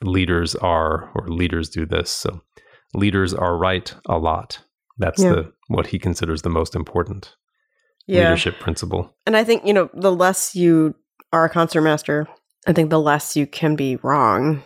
[0.03, 2.09] leaders are or leaders do this.
[2.09, 2.41] So
[2.93, 4.59] leaders are right a lot.
[4.97, 5.31] That's Yeah.
[5.33, 7.35] the what he considers the most important
[8.07, 8.23] Yeah.
[8.23, 9.15] leadership principle.
[9.25, 10.95] And I think, you know, the less you
[11.31, 12.27] are a concertmaster,
[12.67, 14.63] I think the less you can be wrong.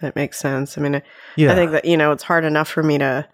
[0.00, 0.76] That makes sense.
[0.78, 1.02] I mean,
[1.36, 3.26] Yeah, I think that, you know, it's hard enough for me to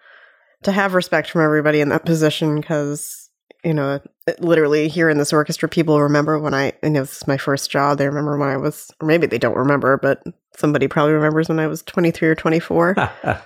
[0.62, 3.30] to have respect from everybody in that position because,
[3.64, 4.00] you know,
[4.38, 7.70] literally here in this orchestra, people remember when I, you know, this is my first
[7.70, 7.98] job.
[7.98, 10.22] They remember when I was, or maybe they don't remember, but
[10.56, 12.94] somebody probably remembers when I was 23 or 24.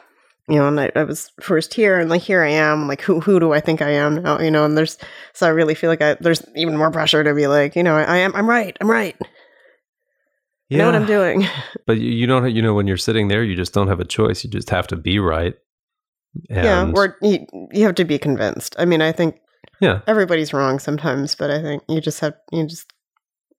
[0.48, 3.20] you know, and I, I was first here, and like here I am, like who
[3.20, 4.40] who do I think I am now?
[4.40, 4.96] You know, and there's
[5.32, 7.96] so I really feel like I, there's even more pressure to be like, you know,
[7.96, 9.16] I, I am I'm right, I'm right,
[10.70, 11.46] I know what I'm doing.
[11.86, 14.04] But you, you don't, you know, when you're sitting there, you just don't have a
[14.04, 14.42] choice.
[14.42, 15.54] You just have to be right.
[16.48, 18.76] Yeah, or you, you have to be convinced.
[18.78, 19.40] I mean, I think
[19.80, 22.92] yeah, everybody's wrong sometimes, but I think you just have you just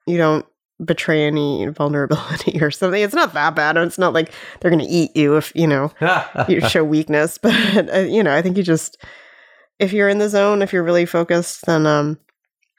[0.06, 0.46] you don't
[0.84, 3.02] betray any vulnerability or something.
[3.02, 3.78] It's not that bad.
[3.78, 5.92] It's not like they're going to eat you if you know
[6.48, 7.54] you show weakness but
[7.94, 8.98] uh, you know i think you just
[9.80, 12.18] if you're in the zone if you're really focused then um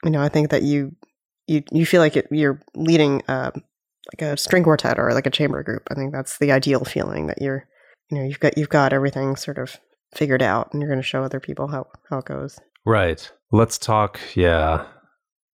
[0.03, 0.95] you know i think that you
[1.47, 3.51] you you feel like it, you're leading uh
[4.13, 7.27] like a string quartet or like a chamber group i think that's the ideal feeling
[7.27, 7.67] that you're
[8.09, 9.77] you know you've got you've got everything sort of
[10.15, 13.31] figured out and you're going to show other people how how it goes right.
[13.51, 14.19] Let's talk.
[14.35, 14.85] Yeah,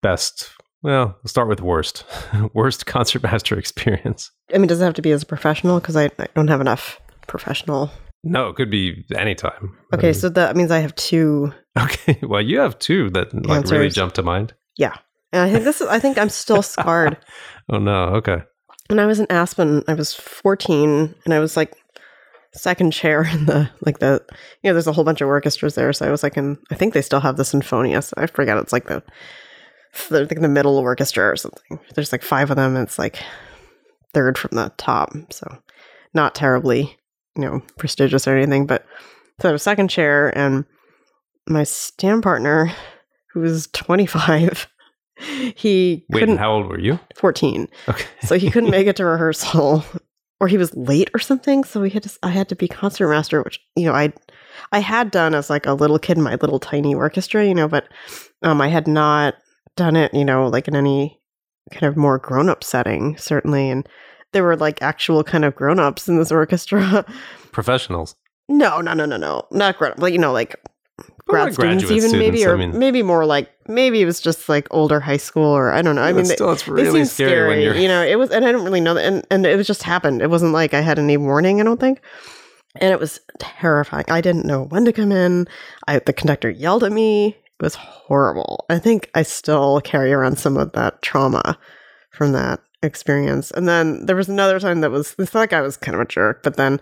[0.01, 0.51] best.
[0.81, 2.03] Well, we'll start with worst.
[2.53, 4.31] worst concertmaster experience.
[4.53, 6.61] i mean does it have to be as a professional because I, I don't have
[6.61, 7.89] enough professional
[8.23, 9.75] No, it could be anytime.
[9.93, 12.19] okay Um, so that means i have two okay.
[12.21, 14.53] Well, you have two that like really jump to mind.
[14.77, 14.93] yeah
[15.33, 17.17] and i think this is i think i'm still scarred
[17.67, 18.09] Oh no.
[18.19, 18.43] Okay.
[18.89, 21.73] when I was in Aspen, I was 14 and I was like
[22.57, 24.23] second chair in the like the
[24.61, 25.91] you know there's a whole bunch of orchestras there.
[25.93, 28.73] So I was like in I think they still have the Sinfonius I forget it's
[28.73, 29.03] like the
[30.09, 31.79] they're like the middle orchestra or something.
[31.93, 33.19] There's like five of them and it's like
[34.13, 35.11] third from the top.
[35.31, 35.57] So
[36.13, 36.97] not terribly
[37.35, 38.85] you know prestigious or anything but
[39.41, 40.63] so I was second chair and
[41.47, 42.71] my stand partner
[43.33, 44.67] who was 25
[45.55, 46.97] he Wait, couldn't how old were you?
[47.17, 48.05] 14 Okay.
[48.21, 49.83] so he couldn't make it to rehearsal
[50.45, 51.63] or he was late or something.
[51.63, 54.13] So we had to, I had to be concert master, which, you know, I,
[54.71, 57.67] I had done as like a little kid in my little tiny orchestra, you know,
[57.67, 57.87] but
[58.43, 59.33] um, I had not
[59.75, 61.19] done it, you know, like in any
[61.71, 63.71] kind of more grown up setting, certainly.
[63.71, 63.89] And
[64.33, 67.03] there were like actual kind of grown ups in this orchestra.
[67.51, 68.15] Professionals.
[68.47, 69.99] No, no, no, no, no, not grown up.
[69.99, 70.61] Like you know, like
[71.27, 74.47] grad students, even maybe, students, I or mean- maybe more like maybe it was just
[74.47, 76.03] like older high school, or I don't know.
[76.03, 78.63] I mean, still, it's they really seemed scary, you know, it was, and I don't
[78.63, 80.21] really know that, and and it was just happened.
[80.21, 81.59] It wasn't like I had any warning.
[81.59, 82.01] I don't think,
[82.75, 84.05] and it was terrifying.
[84.07, 85.47] I didn't know when to come in.
[85.87, 87.27] I the conductor yelled at me.
[87.59, 88.65] It was horrible.
[88.69, 91.57] I think I still carry around some of that trauma
[92.11, 93.51] from that experience.
[93.51, 96.43] And then there was another time that was like I was kind of a jerk,
[96.43, 96.79] but then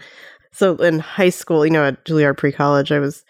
[0.52, 3.24] so in high school, you know, at Juilliard pre college, I was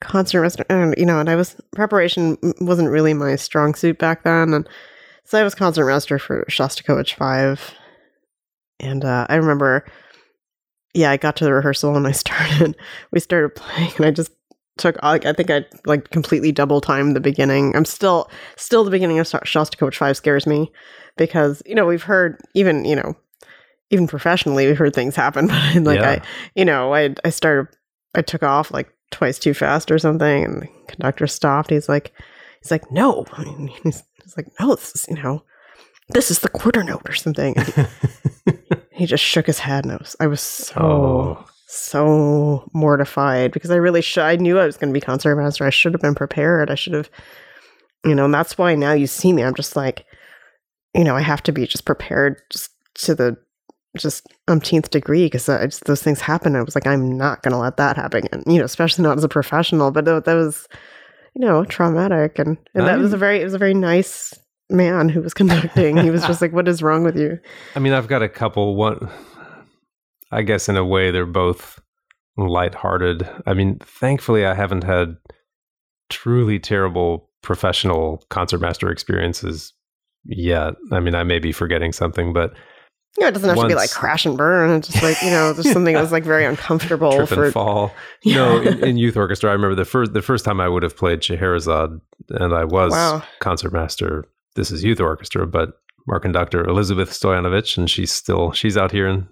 [0.00, 4.24] concert master, and you know, and I was preparation wasn't really my strong suit back
[4.24, 4.68] then, and
[5.24, 7.74] so I was concert master for Shostakovich Five,
[8.80, 9.86] and uh, I remember,
[10.94, 12.76] yeah, I got to the rehearsal and I started,
[13.10, 14.32] we started playing, and I just
[14.78, 17.74] took, like, I think I like completely double timed the beginning.
[17.74, 20.70] I'm still, still the beginning of Shostakovich Five scares me
[21.16, 23.16] because you know we've heard even you know
[23.90, 26.10] even professionally we've heard things happen, but like Yeah.
[26.10, 26.22] I,
[26.54, 27.74] you know, I I started,
[28.14, 31.70] I took off like twice too fast or something, and the conductor stopped.
[31.70, 32.12] He's like,
[32.60, 33.24] he's like, no,
[33.82, 35.42] he's, he's like, no, this is you know,
[36.08, 37.56] this is the quarter note or something.
[37.56, 37.88] And
[38.92, 43.70] he just shook his head, and I was I was so oh, so mortified because
[43.70, 44.22] I really should.
[44.22, 45.64] I knew I was going to be concert master.
[45.64, 46.70] I should have been prepared.
[46.70, 47.10] I should have,
[48.04, 49.42] you know, and that's why now you see me.
[49.42, 50.04] I'm just like,
[50.94, 53.36] you know, I have to be just prepared just to the
[53.96, 56.56] just umpteenth degree because just those things happen.
[56.56, 59.16] I was like, I'm not going to let that happen, and you know, especially not
[59.16, 59.90] as a professional.
[59.90, 60.68] But that, that was,
[61.34, 64.34] you know, traumatic, and and that was a very it was a very nice
[64.70, 65.96] man who was conducting.
[65.96, 67.38] he was just like, "What is wrong with you?"
[67.74, 68.76] I mean, I've got a couple.
[68.76, 69.10] One,
[70.30, 71.80] I guess, in a way, they're both
[72.36, 73.28] lighthearted.
[73.46, 75.16] I mean, thankfully, I haven't had
[76.08, 79.72] truly terrible professional concertmaster experiences
[80.24, 80.74] yet.
[80.92, 82.52] I mean, I may be forgetting something, but
[83.16, 84.70] You know, it doesn't have to be like crash and burn.
[84.78, 87.52] It's just like you know, there's something that was like very uncomfortable trip for and
[87.52, 87.94] fall.
[88.26, 90.96] No, in, in youth orchestra, I remember the first the first time I would have
[90.96, 92.00] played Scheherazade,
[92.30, 93.22] and I was Wow.
[93.40, 94.24] concertmaster.
[94.54, 95.74] This is youth orchestra, but
[96.10, 99.28] our conductor Elizabeth Stoyanovich, and she's still she's out here in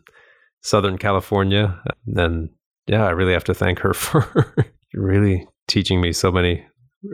[0.63, 1.81] Southern California,
[2.17, 2.51] and
[2.87, 4.55] yeah, I really have to thank her for
[4.95, 6.65] really teaching me so many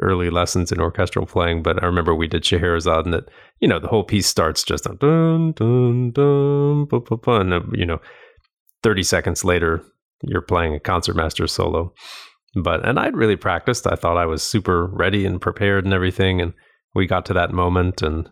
[0.02, 1.62] early lessons in orchestral playing.
[1.62, 3.28] But I remember we did Scheherazade, and it
[3.60, 7.64] you know the whole piece starts just on dun dun dun, bu, bu, bu, and
[7.72, 8.00] you know
[8.82, 9.82] thirty seconds later
[10.22, 11.92] you're playing a concertmaster solo.
[12.54, 13.86] But and I'd really practiced.
[13.86, 16.40] I thought I was super ready and prepared and everything.
[16.40, 16.52] And
[16.94, 18.28] we got to that moment and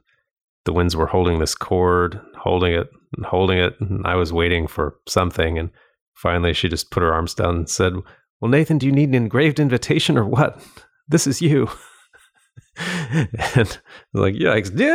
[0.65, 3.75] the winds were holding this chord, holding it and holding it.
[3.81, 5.59] And I was waiting for something.
[5.59, 5.71] And
[6.15, 7.95] finally she just put her arms down and said,
[8.41, 10.61] Well, Nathan, do you need an engraved invitation or what?
[11.09, 11.69] This is you.
[12.77, 13.79] and
[14.13, 14.71] like, yikes.
[14.79, 14.95] Yeah.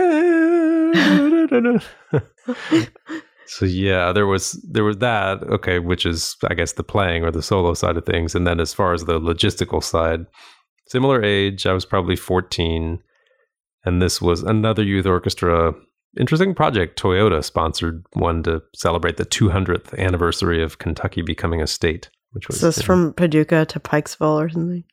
[3.46, 7.32] So yeah, there was there was that okay, which is I guess the playing or
[7.32, 10.26] the solo side of things, and then as far as the logistical side,
[10.88, 13.00] similar age, I was probably fourteen,
[13.84, 15.74] and this was another youth orchestra.
[16.20, 17.00] Interesting project.
[17.00, 22.64] Toyota sponsored one to celebrate the 200th anniversary of Kentucky becoming a state, which was
[22.64, 24.84] in- from Paducah to Pikesville or something.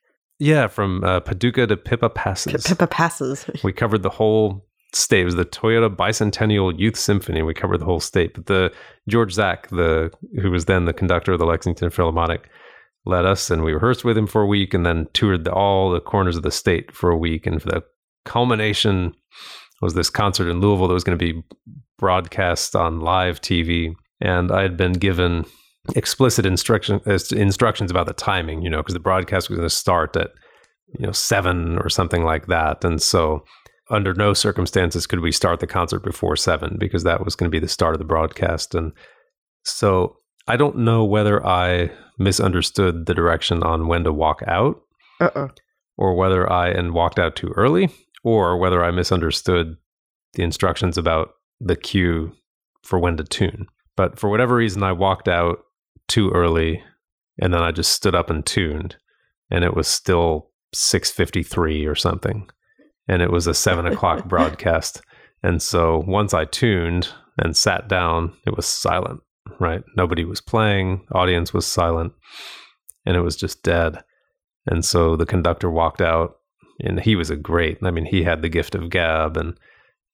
[0.41, 2.65] Yeah from uh, Paducah to Pippa Passes.
[2.65, 3.45] Pippa passes.
[3.63, 5.23] We covered the whole state.
[5.23, 7.43] It was the Toyota Bicentennial Youth Symphony.
[7.43, 8.35] We covered the whole state.
[8.35, 8.73] But the
[9.07, 10.11] George Zack, the
[10.41, 12.49] who was then the conductor of the Lexington Philharmonic,
[13.05, 15.91] led us, and we rehearsed with him for a week, and then toured the, all
[15.91, 17.47] the corners of the state for a week.
[17.47, 17.83] And for the
[18.25, 19.15] culmination
[19.81, 21.43] was this concert in Louisville that was going to be
[21.99, 23.95] broadcast on live TV.
[24.21, 25.45] And I had been given
[25.97, 29.75] explicit instruction uh, instructions about the timing, you know, because the broadcast was going to
[29.75, 30.31] start at
[30.99, 33.45] you know seven or something like that, and so
[33.91, 37.55] under no circumstances could we start the concert before seven because that was going to
[37.55, 38.75] be the start of the broadcast.
[38.75, 38.93] And
[39.65, 40.17] so
[40.47, 44.81] I don't know whether I misunderstood the direction on when to walk out
[45.19, 45.49] Uh oh.
[45.97, 47.91] or whether I and walked out too early
[48.23, 49.77] or whether I misunderstood
[50.35, 52.33] the instructions about the cue
[52.85, 53.67] for when to tune.
[53.97, 55.65] But for whatever reason, I walked out
[56.11, 56.83] too early
[57.41, 58.97] and then I just stood up and tuned
[59.51, 62.49] and it was still 653 or something
[63.11, 65.03] and it was a seven o'clock broadcast.
[65.43, 67.09] And so once I tuned
[67.39, 69.21] and sat down, it was silent,
[69.59, 69.83] right?
[69.97, 72.13] Nobody was playing, audience was silent,
[73.05, 74.05] and it was just dead.
[74.67, 76.37] And so the conductor walked out,
[76.79, 79.59] and he was a great, I mean, he had the gift of gab, and,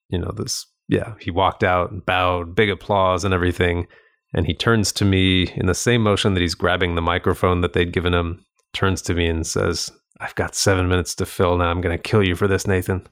[0.08, 3.88] you know, this, yeah, he walked out and bowed, big applause and everything.
[4.34, 7.72] And he turns to me in the same motion that he's grabbing the microphone that
[7.72, 11.70] they'd given him, turns to me and says, I've got seven minutes to fill now.
[11.70, 13.06] I'm going to kill you for this, Nathan.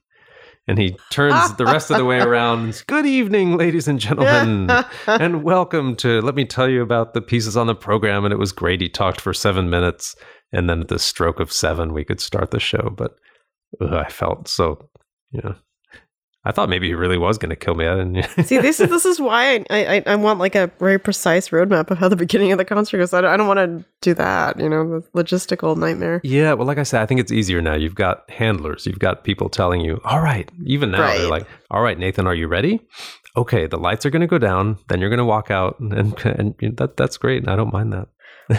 [0.67, 4.71] And he turns the rest of the way around Good evening, ladies and gentlemen,
[5.07, 8.25] and welcome to let me tell you about the pieces on the program.
[8.25, 8.81] And it was great.
[8.81, 10.17] He talked for seven minutes.
[10.53, 12.91] And then at the stroke of seven, we could start the show.
[12.97, 13.17] But
[13.81, 14.89] ugh, I felt so,
[15.33, 15.55] you know,
[16.47, 17.87] I thought maybe he really was going to kill me.
[17.87, 18.23] I didn't.
[18.47, 21.91] See, this is this is why I, I I want like a very precise roadmap
[21.91, 23.15] of how the beginning of the concert goes.
[23.15, 24.61] I don't, I don't want to do that.
[24.61, 26.21] You know, the logistical nightmare.
[26.23, 27.75] yeah, well, like I said, I think it's easier now.
[27.75, 28.85] You've got handlers.
[28.87, 32.35] You've got people telling you, "All right." Even now, they're like, "All right, Nathan, are
[32.35, 32.81] you ready?"
[33.37, 34.79] Okay, the lights are going to go down.
[34.89, 37.43] Then you're going to walk out, and and that that's great.
[37.43, 38.09] And I don't mind that.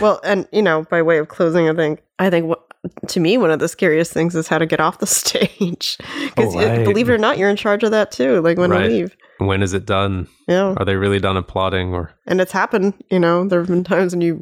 [0.01, 2.63] well, and you know, by way of closing, I think I think what
[3.07, 6.55] to me one of the scariest things is how to get off the stage because
[6.55, 6.83] Oh, right.
[6.83, 8.41] believe it or not, you're in charge of that too.
[8.41, 8.89] Like when Right.
[8.89, 9.15] leave.
[9.39, 10.27] When is it done?
[10.47, 11.93] Yeah, Are they really done applauding?
[11.93, 12.93] Or and it's happened.
[13.11, 14.41] You know, there have been times when you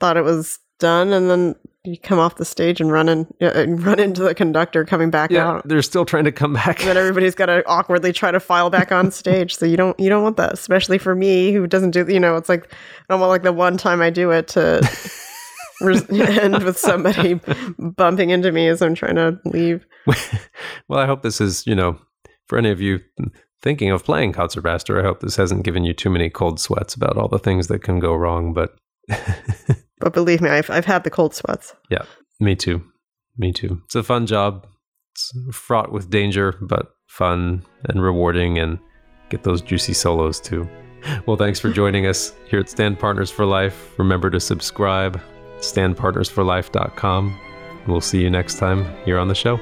[0.00, 1.54] thought it was done, and then
[1.84, 5.10] you come off the stage and run in, uh, and run into the conductor coming
[5.10, 5.68] back yeah, out.
[5.68, 6.80] they're still trying to come back.
[6.80, 9.54] And then everybody's got to awkwardly try to file back on stage.
[9.56, 12.06] So you don't you don't want that, especially for me who doesn't do.
[12.08, 12.76] You know, it's like I
[13.10, 14.80] don't want like the one time I do it to
[15.84, 17.40] res- end with somebody
[17.78, 19.86] bumping into me as I'm trying to leave.
[20.88, 21.98] well, I hope this is, you know,
[22.46, 23.00] for any of you
[23.62, 27.16] thinking of playing Concertmaster, I hope this hasn't given you too many cold sweats about
[27.16, 28.52] all the things that can go wrong.
[28.52, 28.76] But
[30.04, 31.74] But believe me, I've I've had the cold sweats.
[31.90, 32.02] Yeah,
[32.40, 32.84] me too.
[33.38, 33.80] Me too.
[33.86, 34.66] It's a fun job.
[35.12, 38.78] It's fraught with danger, but fun and rewarding and
[39.30, 40.68] get those juicy solos too.
[41.26, 43.98] Well, thanks for joining us here at Stand Partners for Life.
[43.98, 45.20] Remember to subscribe,
[45.72, 47.40] standpartnersforlife.com.
[47.86, 49.60] We'll see you next time here on the show.